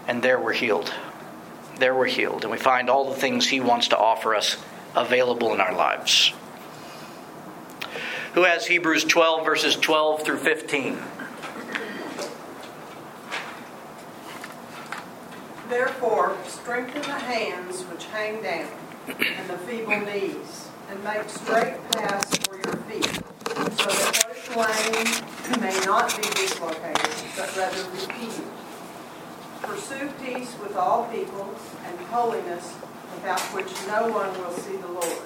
And 0.07 0.23
there 0.23 0.39
we're 0.39 0.53
healed. 0.53 0.93
There 1.77 1.93
we're 1.93 2.05
healed. 2.05 2.43
And 2.43 2.51
we 2.51 2.57
find 2.57 2.89
all 2.89 3.09
the 3.09 3.19
things 3.19 3.47
He 3.47 3.59
wants 3.59 3.89
to 3.89 3.97
offer 3.97 4.35
us 4.35 4.55
available 4.95 5.53
in 5.53 5.59
our 5.59 5.75
lives. 5.75 6.31
Who 8.35 8.43
has 8.43 8.65
Hebrews 8.65 9.03
12, 9.03 9.43
verses 9.43 9.75
12 9.75 10.23
through 10.23 10.37
15? 10.37 10.97
Therefore, 15.71 16.35
strengthen 16.47 17.01
the 17.03 17.17
hands 17.17 17.83
which 17.83 18.03
hang 18.07 18.43
down, 18.43 18.67
and 19.07 19.49
the 19.49 19.57
feeble 19.59 20.01
knees, 20.01 20.67
and 20.89 21.01
make 21.01 21.29
straight 21.29 21.77
paths 21.91 22.37
for 22.39 22.57
your 22.57 22.75
feet, 22.89 23.05
so 23.79 23.87
that 23.87 24.27
is 24.35 24.49
lame 24.53 25.61
may 25.61 25.79
not 25.85 26.13
be 26.17 26.27
dislocated, 26.35 27.09
but 27.37 27.55
rather 27.55 27.89
be 27.89 27.99
healed. 28.15 28.51
Pursue 29.61 30.09
peace 30.21 30.53
with 30.61 30.75
all 30.75 31.05
peoples, 31.05 31.61
and 31.85 31.97
holiness, 32.07 32.73
without 33.15 33.39
which 33.55 33.71
no 33.87 34.09
one 34.09 34.37
will 34.41 34.51
see 34.51 34.75
the 34.75 34.87
Lord, 34.87 35.21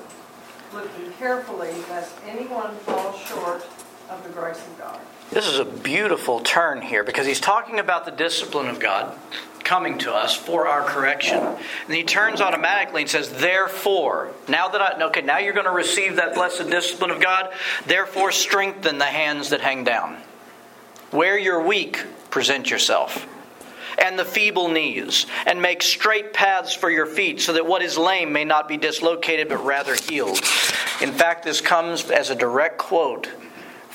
looking 0.71 1.11
carefully 1.13 1.73
lest 1.89 2.13
anyone 2.27 2.75
fall 2.85 3.13
short 3.13 3.67
of 4.11 4.23
the 4.23 4.29
grace 4.29 4.59
of 4.59 4.77
God. 4.77 4.99
This 5.31 5.47
is 5.47 5.57
a 5.57 5.65
beautiful 5.65 6.39
turn 6.41 6.83
here 6.83 7.03
because 7.03 7.25
he's 7.25 7.39
talking 7.39 7.79
about 7.79 8.05
the 8.05 8.11
discipline 8.11 8.67
of 8.67 8.79
God 8.79 9.17
coming 9.65 9.97
to 9.97 10.13
us 10.13 10.35
for 10.35 10.67
our 10.67 10.83
correction. 10.83 11.39
And 11.39 11.95
he 11.95 12.03
turns 12.03 12.39
automatically 12.39 13.01
and 13.01 13.09
says, 13.09 13.29
Therefore, 13.29 14.31
now 14.47 14.69
that 14.69 14.81
I, 14.81 15.03
okay, 15.07 15.21
now 15.21 15.39
you're 15.39 15.53
going 15.53 15.65
to 15.65 15.71
receive 15.71 16.15
that 16.15 16.35
blessed 16.35 16.69
discipline 16.69 17.11
of 17.11 17.19
God, 17.19 17.51
therefore 17.85 18.31
strengthen 18.31 18.99
the 18.99 19.05
hands 19.05 19.49
that 19.49 19.59
hang 19.59 19.83
down. 19.83 20.17
Where 21.11 21.37
you're 21.37 21.61
weak, 21.61 22.05
present 22.29 22.69
yourself. 22.69 23.27
And 23.97 24.19
the 24.19 24.25
feeble 24.25 24.67
knees, 24.67 25.25
and 25.45 25.61
make 25.61 25.81
straight 25.81 26.33
paths 26.33 26.73
for 26.73 26.89
your 26.89 27.05
feet, 27.05 27.41
so 27.41 27.53
that 27.53 27.65
what 27.65 27.81
is 27.81 27.97
lame 27.97 28.33
may 28.33 28.43
not 28.43 28.67
be 28.67 28.75
dislocated, 28.75 29.47
but 29.47 29.63
rather 29.63 29.95
healed. 29.95 30.39
In 31.01 31.13
fact, 31.13 31.43
this 31.43 31.61
comes 31.61 32.11
as 32.11 32.29
a 32.29 32.35
direct 32.35 32.77
quote 32.77 33.29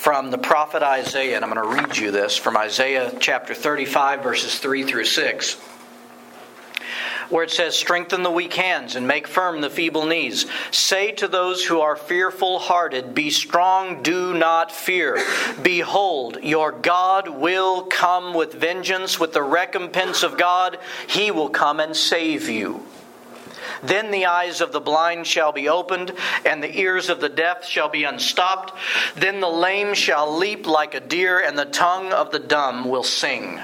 from 0.00 0.30
the 0.30 0.38
prophet 0.38 0.82
Isaiah, 0.82 1.36
and 1.36 1.44
I'm 1.44 1.52
going 1.52 1.62
to 1.62 1.82
read 1.82 1.98
you 1.98 2.10
this 2.10 2.34
from 2.34 2.56
Isaiah 2.56 3.12
chapter 3.20 3.52
35, 3.52 4.22
verses 4.22 4.58
3 4.58 4.84
through 4.84 5.04
6, 5.04 5.56
where 7.28 7.44
it 7.44 7.50
says, 7.50 7.76
Strengthen 7.76 8.22
the 8.22 8.30
weak 8.30 8.54
hands 8.54 8.96
and 8.96 9.06
make 9.06 9.26
firm 9.26 9.60
the 9.60 9.68
feeble 9.68 10.06
knees. 10.06 10.46
Say 10.70 11.12
to 11.12 11.28
those 11.28 11.62
who 11.66 11.82
are 11.82 11.96
fearful 11.96 12.60
hearted, 12.60 13.14
Be 13.14 13.28
strong, 13.28 14.02
do 14.02 14.32
not 14.32 14.72
fear. 14.72 15.22
Behold, 15.62 16.38
your 16.42 16.72
God 16.72 17.28
will 17.28 17.82
come 17.82 18.32
with 18.32 18.54
vengeance, 18.54 19.20
with 19.20 19.34
the 19.34 19.42
recompense 19.42 20.22
of 20.22 20.38
God. 20.38 20.78
He 21.08 21.30
will 21.30 21.50
come 21.50 21.78
and 21.78 21.94
save 21.94 22.48
you. 22.48 22.86
Then 23.82 24.10
the 24.10 24.26
eyes 24.26 24.60
of 24.60 24.72
the 24.72 24.80
blind 24.80 25.26
shall 25.26 25.52
be 25.52 25.68
opened, 25.68 26.12
and 26.44 26.62
the 26.62 26.78
ears 26.78 27.08
of 27.08 27.20
the 27.20 27.28
deaf 27.28 27.64
shall 27.64 27.88
be 27.88 28.04
unstopped. 28.04 28.72
Then 29.16 29.40
the 29.40 29.48
lame 29.48 29.94
shall 29.94 30.36
leap 30.36 30.66
like 30.66 30.94
a 30.94 31.00
deer, 31.00 31.40
and 31.40 31.58
the 31.58 31.64
tongue 31.64 32.12
of 32.12 32.30
the 32.30 32.38
dumb 32.38 32.88
will 32.88 33.02
sing. 33.02 33.60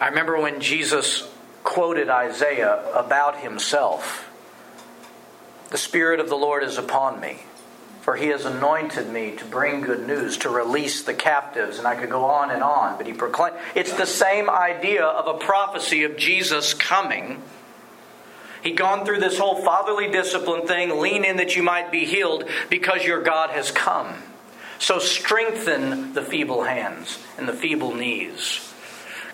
I 0.00 0.08
remember 0.08 0.40
when 0.40 0.60
Jesus 0.60 1.28
quoted 1.62 2.10
Isaiah 2.10 2.84
about 2.92 3.40
himself 3.40 4.30
The 5.70 5.78
Spirit 5.78 6.20
of 6.20 6.28
the 6.28 6.36
Lord 6.36 6.62
is 6.62 6.76
upon 6.76 7.20
me, 7.20 7.44
for 8.02 8.16
he 8.16 8.26
has 8.26 8.44
anointed 8.44 9.08
me 9.08 9.34
to 9.36 9.44
bring 9.46 9.80
good 9.80 10.06
news, 10.06 10.36
to 10.38 10.50
release 10.50 11.02
the 11.04 11.14
captives. 11.14 11.78
And 11.78 11.86
I 11.86 11.94
could 11.96 12.10
go 12.10 12.26
on 12.26 12.50
and 12.50 12.62
on, 12.62 12.98
but 12.98 13.06
he 13.06 13.12
proclaimed 13.12 13.56
it's 13.74 13.94
the 13.94 14.06
same 14.06 14.50
idea 14.50 15.04
of 15.04 15.26
a 15.26 15.38
prophecy 15.38 16.04
of 16.04 16.16
Jesus 16.16 16.74
coming 16.74 17.42
He'd 18.64 18.78
gone 18.78 19.04
through 19.04 19.20
this 19.20 19.38
whole 19.38 19.62
fatherly 19.62 20.10
discipline 20.10 20.66
thing, 20.66 20.98
lean 20.98 21.22
in 21.22 21.36
that 21.36 21.54
you 21.54 21.62
might 21.62 21.92
be 21.92 22.06
healed 22.06 22.48
because 22.70 23.04
your 23.04 23.22
God 23.22 23.50
has 23.50 23.70
come. 23.70 24.14
So 24.78 24.98
strengthen 24.98 26.14
the 26.14 26.22
feeble 26.22 26.64
hands 26.64 27.18
and 27.36 27.46
the 27.46 27.52
feeble 27.52 27.94
knees. 27.94 28.72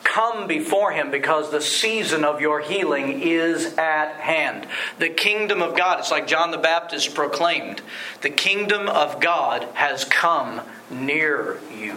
Come 0.02 0.48
before 0.48 0.90
him 0.90 1.12
because 1.12 1.52
the 1.52 1.60
season 1.60 2.24
of 2.24 2.40
your 2.40 2.58
healing 2.58 3.22
is 3.22 3.78
at 3.78 4.14
hand. 4.14 4.66
The 4.98 5.08
kingdom 5.08 5.62
of 5.62 5.76
God, 5.76 6.00
it's 6.00 6.10
like 6.10 6.26
John 6.26 6.50
the 6.50 6.58
Baptist 6.58 7.14
proclaimed, 7.14 7.82
the 8.22 8.30
kingdom 8.30 8.88
of 8.88 9.20
God 9.20 9.68
has 9.74 10.04
come 10.04 10.62
near 10.90 11.60
you. 11.72 11.96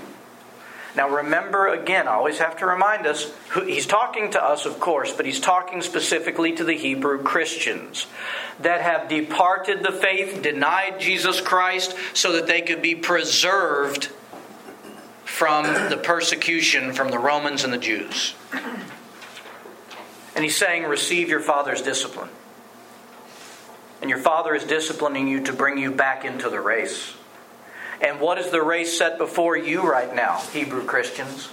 Now, 0.95 1.09
remember 1.09 1.67
again, 1.67 2.07
I 2.07 2.11
always 2.11 2.37
have 2.37 2.57
to 2.57 2.67
remind 2.67 3.07
us 3.07 3.33
he's 3.65 3.87
talking 3.87 4.31
to 4.31 4.43
us, 4.43 4.65
of 4.65 4.79
course, 4.79 5.11
but 5.11 5.25
he's 5.25 5.39
talking 5.39 5.81
specifically 5.81 6.53
to 6.53 6.63
the 6.63 6.73
Hebrew 6.73 7.23
Christians 7.23 8.05
that 8.59 8.81
have 8.81 9.09
departed 9.09 9.81
the 9.81 9.91
faith, 9.91 10.43
denied 10.43 10.99
Jesus 10.99 11.41
Christ, 11.41 11.95
so 12.13 12.33
that 12.33 12.45
they 12.45 12.61
could 12.61 12.81
be 12.81 12.93
preserved 12.93 14.11
from 15.25 15.65
the 15.89 15.97
persecution 15.97 16.93
from 16.93 17.09
the 17.09 17.17
Romans 17.17 17.63
and 17.63 17.73
the 17.73 17.77
Jews. 17.79 18.35
And 20.35 20.43
he's 20.43 20.55
saying, 20.55 20.83
Receive 20.83 21.27
your 21.27 21.39
father's 21.39 21.81
discipline. 21.81 22.29
And 24.01 24.09
your 24.11 24.19
father 24.19 24.53
is 24.53 24.63
disciplining 24.63 25.27
you 25.27 25.41
to 25.45 25.53
bring 25.53 25.79
you 25.79 25.89
back 25.89 26.23
into 26.23 26.49
the 26.49 26.61
race. 26.61 27.15
And 28.01 28.19
what 28.19 28.37
is 28.37 28.51
the 28.51 28.61
race 28.61 28.97
set 28.97 29.17
before 29.17 29.57
you 29.57 29.81
right 29.81 30.13
now, 30.13 30.39
Hebrew 30.51 30.85
Christians? 30.85 31.49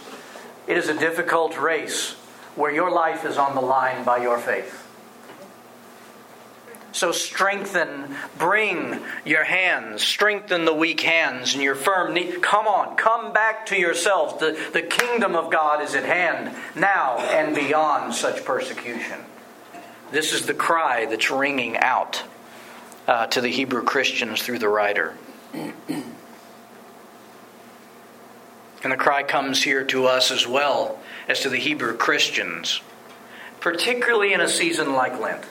It 0.67 0.77
is 0.77 0.89
a 0.89 0.99
difficult 0.99 1.59
race 1.59 2.13
where 2.55 2.73
your 2.73 2.91
life 2.91 3.25
is 3.25 3.39
on 3.39 3.55
the 3.55 3.61
line 3.61 4.05
by 4.05 4.19
your 4.19 4.39
faith. 4.39 4.87
So 6.93 7.13
strengthen, 7.13 8.17
bring 8.37 9.01
your 9.25 9.45
hands, 9.45 10.03
strengthen 10.03 10.65
the 10.65 10.75
weak 10.75 11.01
hands 11.01 11.55
and 11.55 11.63
your 11.63 11.77
firm 11.77 12.15
knee. 12.15 12.33
Come 12.41 12.67
on, 12.67 12.97
come 12.97 13.33
back 13.33 13.67
to 13.67 13.77
yourselves. 13.77 14.41
The, 14.41 14.59
the 14.73 14.83
kingdom 14.83 15.37
of 15.37 15.53
God 15.53 15.83
is 15.83 15.95
at 15.95 16.05
hand 16.05 16.55
now 16.75 17.19
and 17.19 17.55
beyond 17.55 18.15
such 18.15 18.45
persecution. 18.45 19.21
This 20.11 20.33
is 20.33 20.47
the 20.47 20.55
cry 20.55 21.07
that's 21.07 21.31
ringing 21.31 21.77
out 21.77 22.25
uh, 23.07 23.29
to 23.29 23.41
the 23.41 23.49
Hebrew 23.49 23.83
Christians 23.85 24.43
through 24.43 24.59
the 24.59 24.69
writer. 24.69 25.15
And 28.83 28.93
the 28.93 28.97
cry 28.97 29.23
comes 29.23 29.63
here 29.63 29.85
to 29.85 30.07
us 30.07 30.31
as 30.31 30.47
well 30.47 30.99
as 31.29 31.41
to 31.41 31.51
the 31.51 31.59
Hebrew 31.59 31.97
Christians, 31.97 32.81
particularly 33.61 34.33
in 34.33 34.41
a 34.41 34.49
season 34.49 34.95
like 34.95 35.21
Lent, 35.21 35.45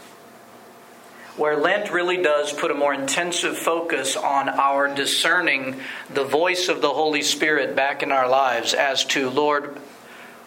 where 1.38 1.56
Lent 1.56 1.92
really 1.92 2.18
does 2.18 2.52
put 2.52 2.72
a 2.72 2.74
more 2.74 2.94
intensive 2.94 3.58
focus 3.58 4.18
on 4.18 4.50
our 4.50 4.94
discerning 4.94 5.80
the 6.10 6.24
voice 6.24 6.70
of 6.70 6.82
the 6.82 6.90
Holy 6.90 7.22
Spirit 7.22 7.76
back 7.76 8.02
in 8.02 8.12
our 8.12 8.28
lives 8.28 8.74
as 8.74 9.06
to, 9.06 9.30
Lord, 9.30 9.78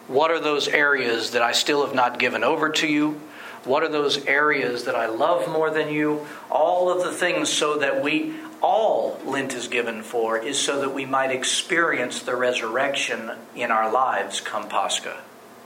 what 0.08 0.30
are 0.30 0.40
those 0.40 0.68
areas 0.68 1.30
that 1.30 1.42
I 1.42 1.52
still 1.52 1.86
have 1.86 1.94
not 1.94 2.18
given 2.18 2.42
over 2.42 2.68
to 2.70 2.86
you? 2.86 3.20
What 3.64 3.84
are 3.84 3.88
those 3.88 4.26
areas 4.26 4.84
that 4.84 4.96
I 4.96 5.06
love 5.06 5.48
more 5.48 5.70
than 5.70 5.88
you? 5.88 6.26
All 6.50 6.90
of 6.90 7.04
the 7.04 7.12
things 7.12 7.48
so 7.48 7.78
that 7.78 8.02
we 8.02 8.34
all 8.62 9.18
Lent 9.24 9.54
is 9.54 9.68
given 9.68 10.02
for 10.02 10.38
is 10.38 10.58
so 10.58 10.80
that 10.80 10.94
we 10.94 11.04
might 11.04 11.30
experience 11.32 12.22
the 12.22 12.36
resurrection 12.36 13.32
in 13.54 13.70
our 13.70 13.92
lives 13.92 14.40
come 14.40 14.68
Pascha 14.68 15.20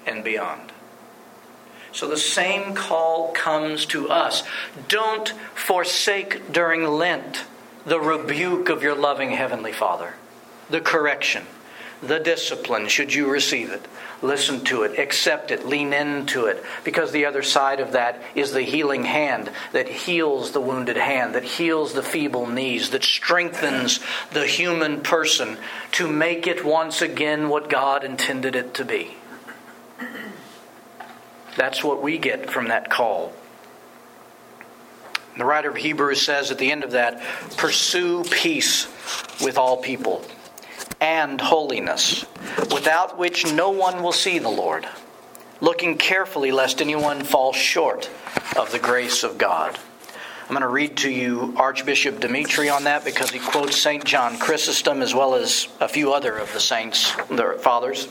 and 0.07 0.25
beyond. 0.25 0.73
So 1.93 2.09
the 2.09 2.17
same 2.17 2.75
call 2.75 3.33
comes 3.33 3.87
to 3.87 4.09
us. 4.09 4.43
Don't 4.89 5.29
forsake 5.55 6.53
during 6.53 6.85
Lent 6.85 7.45
the 7.87 8.01
rebuke 8.01 8.69
of 8.69 8.83
your 8.83 8.95
loving 8.95 9.31
Heavenly 9.31 9.73
Father, 9.73 10.15
the 10.69 10.81
correction, 10.81 11.47
the 12.03 12.19
discipline, 12.19 12.89
should 12.89 13.13
you 13.15 13.29
receive 13.29 13.71
it. 13.71 13.87
Listen 14.23 14.61
to 14.65 14.83
it, 14.83 14.99
accept 14.99 15.51
it, 15.51 15.67
lean 15.67 15.93
into 15.93 16.47
it, 16.47 16.63
because 16.85 17.13
the 17.13 17.27
other 17.27 17.43
side 17.43 17.81
of 17.81 17.93
that 17.93 18.23
is 18.35 18.53
the 18.53 18.63
healing 18.63 19.05
hand 19.05 19.51
that 19.73 19.89
heals 19.89 20.53
the 20.53 20.61
wounded 20.61 20.97
hand, 20.97 21.35
that 21.35 21.45
heals 21.45 21.93
the 21.93 22.03
feeble 22.03 22.47
knees, 22.47 22.91
that 22.91 23.05
strengthens 23.05 24.01
the 24.33 24.47
human 24.47 25.03
person 25.03 25.59
to 25.93 26.09
make 26.09 26.47
it 26.47 26.65
once 26.65 27.03
again 27.03 27.49
what 27.49 27.69
God 27.69 28.05
intended 28.05 28.57
it 28.57 28.75
to 28.75 28.85
be. 28.85 29.17
That's 31.57 31.83
what 31.83 32.03
we 32.03 32.19
get 32.19 32.51
from 32.51 32.69
that 32.69 32.91
call. 32.91 33.33
The 35.37 35.45
writer 35.45 35.71
of 35.71 35.77
Hebrews 35.77 36.23
says 36.23 36.51
at 36.51 36.59
the 36.59 36.73
end 36.73 36.85
of 36.85 36.93
that, 36.93 37.23
pursue 37.59 38.25
peace 38.25 38.87
with 39.43 39.59
all 39.59 39.77
people 39.77 40.25
and 41.01 41.41
holiness, 41.41 42.25
without 42.73 43.19
which 43.19 43.53
no 43.53 43.71
one 43.71 44.03
will 44.03 44.13
see 44.13 44.39
the 44.39 44.49
Lord, 44.49 44.87
looking 45.61 45.99
carefully 45.99 46.53
lest 46.53 46.81
anyone 46.81 47.23
fall 47.23 47.53
short 47.53 48.11
of 48.57 48.73
the 48.73 48.79
grace 48.79 49.23
of 49.23 49.39
God. 49.39 49.79
I'm 50.49 50.51
going 50.51 50.61
to 50.61 50.69
read 50.69 50.99
to 50.99 51.11
you 51.11 51.55
Archbishop 51.57 52.21
Dimitri 52.21 52.69
on 52.69 52.85
that 52.85 53.05
because 53.05 53.31
he 53.31 53.41
quotes 53.41 53.77
St. 53.77 54.05
John 54.05 54.39
Chrysostom 54.39 55.03
as 55.03 55.13
well 55.13 55.35
as 55.35 55.67
a 55.81 55.89
few 55.89 56.13
other 56.13 56.37
of 56.37 56.53
the 56.53 56.61
saints, 56.61 57.13
the 57.29 57.59
fathers. 57.61 58.07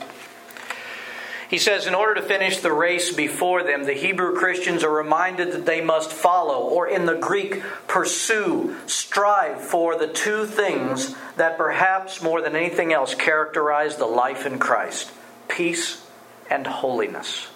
He 1.48 1.58
says, 1.58 1.86
in 1.86 1.94
order 1.94 2.14
to 2.16 2.26
finish 2.26 2.58
the 2.58 2.72
race 2.72 3.12
before 3.12 3.62
them, 3.62 3.84
the 3.84 3.92
Hebrew 3.92 4.34
Christians 4.34 4.82
are 4.82 4.90
reminded 4.90 5.52
that 5.52 5.66
they 5.66 5.80
must 5.80 6.10
follow, 6.12 6.62
or 6.62 6.88
in 6.88 7.06
the 7.06 7.14
Greek, 7.14 7.62
pursue, 7.86 8.76
strive 8.86 9.60
for 9.60 9.96
the 9.96 10.08
two 10.08 10.46
things 10.46 11.14
that 11.36 11.56
perhaps 11.56 12.20
more 12.20 12.40
than 12.40 12.56
anything 12.56 12.92
else 12.92 13.14
characterize 13.14 13.96
the 13.96 14.06
life 14.06 14.46
in 14.46 14.58
Christ 14.58 15.12
peace 15.48 16.04
and 16.50 16.66
holiness. 16.66 17.48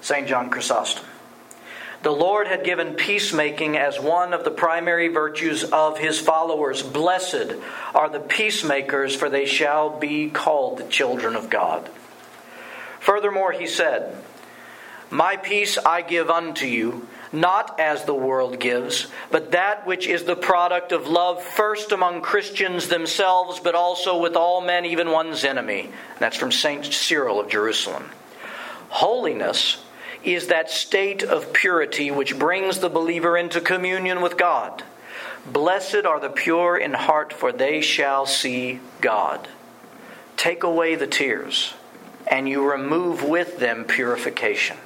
St. 0.00 0.28
John 0.28 0.50
Chrysostom. 0.50 1.04
The 2.02 2.10
Lord 2.12 2.46
had 2.46 2.64
given 2.64 2.94
peacemaking 2.94 3.76
as 3.76 3.98
one 3.98 4.32
of 4.32 4.44
the 4.44 4.50
primary 4.50 5.08
virtues 5.08 5.64
of 5.64 5.98
his 5.98 6.20
followers. 6.20 6.82
Blessed 6.82 7.54
are 7.94 8.08
the 8.08 8.20
peacemakers, 8.20 9.16
for 9.16 9.28
they 9.28 9.46
shall 9.46 9.98
be 9.98 10.30
called 10.30 10.78
the 10.78 10.84
children 10.84 11.34
of 11.34 11.50
God. 11.50 11.88
Furthermore, 13.00 13.52
he 13.52 13.66
said, 13.66 14.16
My 15.10 15.36
peace 15.36 15.78
I 15.78 16.02
give 16.02 16.30
unto 16.30 16.66
you, 16.66 17.08
not 17.32 17.78
as 17.80 18.04
the 18.04 18.14
world 18.14 18.60
gives, 18.60 19.08
but 19.30 19.52
that 19.52 19.86
which 19.86 20.06
is 20.06 20.24
the 20.24 20.36
product 20.36 20.92
of 20.92 21.08
love 21.08 21.42
first 21.42 21.92
among 21.92 22.20
Christians 22.22 22.88
themselves, 22.88 23.60
but 23.60 23.74
also 23.74 24.20
with 24.20 24.36
all 24.36 24.60
men, 24.60 24.84
even 24.84 25.10
one's 25.10 25.44
enemy. 25.44 25.90
That's 26.18 26.36
from 26.36 26.52
St. 26.52 26.84
Cyril 26.84 27.40
of 27.40 27.48
Jerusalem. 27.48 28.10
Holiness 28.88 29.78
is 30.26 30.48
that 30.48 30.70
state 30.70 31.22
of 31.22 31.52
purity 31.52 32.10
which 32.10 32.38
brings 32.38 32.80
the 32.80 32.88
believer 32.88 33.36
into 33.36 33.60
communion 33.60 34.20
with 34.20 34.36
God. 34.36 34.82
Blessed 35.46 36.04
are 36.04 36.18
the 36.18 36.28
pure 36.28 36.76
in 36.76 36.92
heart, 36.92 37.32
for 37.32 37.52
they 37.52 37.80
shall 37.80 38.26
see 38.26 38.80
God. 39.00 39.48
Take 40.36 40.64
away 40.64 40.96
the 40.96 41.06
tears, 41.06 41.74
and 42.26 42.48
you 42.48 42.68
remove 42.68 43.22
with 43.22 43.58
them 43.58 43.84
purification. 43.84 44.76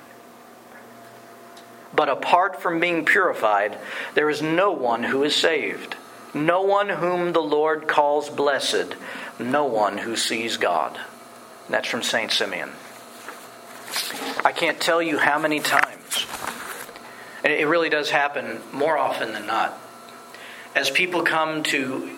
But 1.94 2.10
apart 2.10 2.60
from 2.60 2.78
being 2.78 3.04
purified, 3.04 3.78
there 4.14 4.28
is 4.28 4.42
no 4.42 4.70
one 4.70 5.04
who 5.04 5.24
is 5.24 5.34
saved, 5.34 5.96
no 6.34 6.60
one 6.60 6.90
whom 6.90 7.32
the 7.32 7.40
Lord 7.40 7.88
calls 7.88 8.28
blessed, 8.28 8.94
no 9.38 9.64
one 9.64 9.98
who 9.98 10.14
sees 10.14 10.58
God. 10.58 11.00
That's 11.68 11.88
from 11.88 12.02
St. 12.02 12.30
Simeon. 12.30 12.70
I 14.44 14.52
can't 14.52 14.80
tell 14.80 15.02
you 15.02 15.18
how 15.18 15.38
many 15.38 15.60
times, 15.60 16.26
and 17.44 17.52
it 17.52 17.66
really 17.66 17.88
does 17.88 18.10
happen 18.10 18.60
more 18.72 18.96
often 18.96 19.32
than 19.32 19.46
not, 19.46 19.78
as 20.74 20.90
people 20.90 21.22
come 21.22 21.62
to 21.64 22.16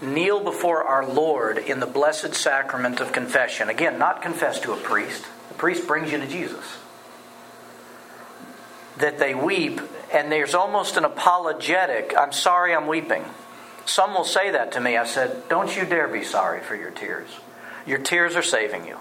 kneel 0.00 0.40
before 0.40 0.84
our 0.84 1.06
Lord 1.06 1.58
in 1.58 1.80
the 1.80 1.86
blessed 1.86 2.34
sacrament 2.34 3.00
of 3.00 3.12
confession. 3.12 3.68
Again, 3.68 3.98
not 3.98 4.22
confess 4.22 4.60
to 4.60 4.72
a 4.72 4.76
priest, 4.76 5.24
the 5.48 5.54
priest 5.54 5.86
brings 5.86 6.12
you 6.12 6.18
to 6.18 6.26
Jesus. 6.26 6.64
That 8.98 9.18
they 9.18 9.34
weep, 9.34 9.80
and 10.12 10.30
there's 10.32 10.54
almost 10.54 10.96
an 10.96 11.04
apologetic, 11.04 12.14
I'm 12.18 12.32
sorry 12.32 12.74
I'm 12.74 12.86
weeping. 12.86 13.24
Some 13.88 14.14
will 14.14 14.24
say 14.24 14.50
that 14.50 14.72
to 14.72 14.80
me. 14.80 14.96
I 14.96 15.06
said, 15.06 15.48
Don't 15.48 15.74
you 15.74 15.84
dare 15.84 16.08
be 16.08 16.22
sorry 16.22 16.60
for 16.60 16.76
your 16.76 16.90
tears. 16.90 17.28
Your 17.86 17.98
tears 17.98 18.36
are 18.36 18.42
saving 18.42 18.86
you. 18.86 18.98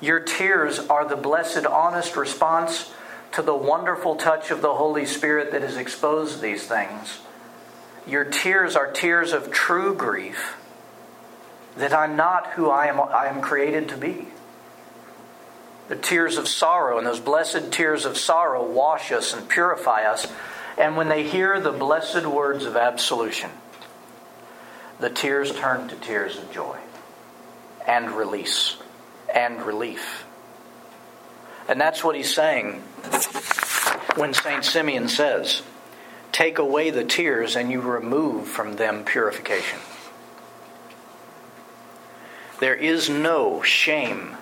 Your 0.00 0.20
tears 0.20 0.78
are 0.78 1.06
the 1.06 1.16
blessed, 1.16 1.66
honest 1.66 2.16
response 2.16 2.90
to 3.32 3.42
the 3.42 3.54
wonderful 3.54 4.16
touch 4.16 4.50
of 4.50 4.62
the 4.62 4.74
Holy 4.74 5.04
Spirit 5.06 5.52
that 5.52 5.62
has 5.62 5.76
exposed 5.76 6.40
these 6.40 6.66
things. 6.66 7.20
Your 8.06 8.24
tears 8.24 8.76
are 8.76 8.90
tears 8.90 9.32
of 9.32 9.50
true 9.50 9.94
grief 9.94 10.56
that 11.76 11.92
I'm 11.92 12.16
not 12.16 12.48
who 12.52 12.70
I 12.70 12.86
am, 12.86 12.98
I 13.00 13.26
am 13.26 13.40
created 13.40 13.90
to 13.90 13.96
be. 13.96 14.28
The 15.88 15.96
tears 15.96 16.36
of 16.38 16.48
sorrow 16.48 16.98
and 16.98 17.06
those 17.06 17.20
blessed 17.20 17.72
tears 17.72 18.04
of 18.04 18.16
sorrow 18.16 18.64
wash 18.64 19.12
us 19.12 19.34
and 19.34 19.48
purify 19.48 20.02
us. 20.02 20.26
And 20.78 20.96
when 20.96 21.08
they 21.08 21.28
hear 21.28 21.60
the 21.60 21.72
blessed 21.72 22.26
words 22.26 22.64
of 22.64 22.76
absolution, 22.76 23.50
the 24.98 25.10
tears 25.10 25.54
turn 25.54 25.88
to 25.88 25.96
tears 25.96 26.38
of 26.38 26.50
joy 26.52 26.78
and 27.86 28.12
release 28.12 28.76
and 29.34 29.62
relief. 29.62 30.24
And 31.68 31.80
that's 31.80 32.02
what 32.02 32.16
he's 32.16 32.34
saying 32.34 32.82
when 34.16 34.34
St. 34.34 34.64
Simeon 34.64 35.08
says, 35.08 35.62
Take 36.32 36.58
away 36.58 36.90
the 36.90 37.04
tears 37.04 37.56
and 37.56 37.70
you 37.70 37.80
remove 37.80 38.48
from 38.48 38.76
them 38.76 39.04
purification. 39.04 39.78
There 42.60 42.74
is 42.74 43.08
no 43.08 43.62
shame 43.62 44.36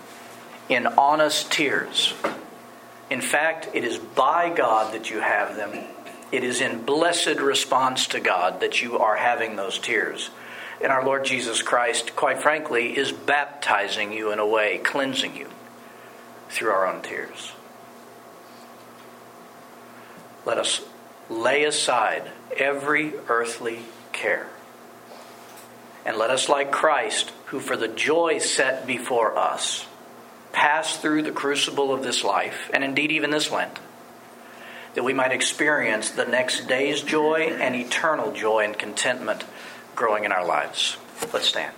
in 0.69 0.87
honest 0.87 1.53
tears. 1.53 2.15
In 3.11 3.21
fact, 3.21 3.69
it 3.75 3.85
is 3.85 3.99
by 3.99 4.51
God 4.51 4.93
that 4.93 5.11
you 5.11 5.21
have 5.21 5.57
them. 5.57 5.73
It 6.31 6.45
is 6.45 6.61
in 6.61 6.85
blessed 6.85 7.41
response 7.41 8.07
to 8.09 8.21
God 8.21 8.61
that 8.61 8.83
you 8.83 8.99
are 8.99 9.17
having 9.17 9.57
those 9.57 9.79
tears. 9.79 10.31
And 10.81 10.93
our 10.93 11.05
Lord 11.05 11.25
Jesus 11.25 11.61
Christ, 11.61 12.15
quite 12.15 12.41
frankly, 12.41 12.97
is 12.97 13.11
baptizing 13.11 14.13
you 14.13 14.31
in 14.31 14.39
a 14.39 14.47
way, 14.47 14.79
cleansing 14.79 15.37
you 15.37 15.49
through 16.49 16.71
our 16.71 16.87
own 16.87 17.03
tears. 17.03 17.53
Let 20.45 20.59
us 20.59 20.81
lay 21.29 21.65
aside 21.65 22.31
every 22.57 23.13
earthly 23.29 23.81
care. 24.13 24.49
And 26.07 26.17
let 26.17 26.31
us, 26.31 26.49
like 26.49 26.71
Christ, 26.71 27.33
who 27.47 27.61
for 27.61 27.77
the 27.77 27.89
joy 27.89 28.39
set 28.39 28.87
before 28.87 29.37
us, 29.37 29.87
pass 30.53 30.97
through 30.97 31.23
the 31.23 31.33
crucible 31.33 31.93
of 31.93 32.03
this 32.03 32.25
life, 32.25 32.71
and 32.73 32.83
indeed 32.83 33.11
even 33.13 33.31
this 33.31 33.51
Lent, 33.51 33.79
that 34.95 35.05
we 35.05 35.13
might 35.13 35.33
experience 35.33 36.11
the 36.11 36.25
next 36.25 36.67
day's 36.67 37.03
joy 37.03 37.55
and 37.61 37.75
eternal 37.75 38.33
joy 38.33 38.65
and 38.65 38.79
contentment 38.79 39.45
growing 39.99 40.25
in 40.25 40.31
our 40.31 40.47
lives. 40.47 40.97
Let's 41.33 41.49
stand. 41.49 41.75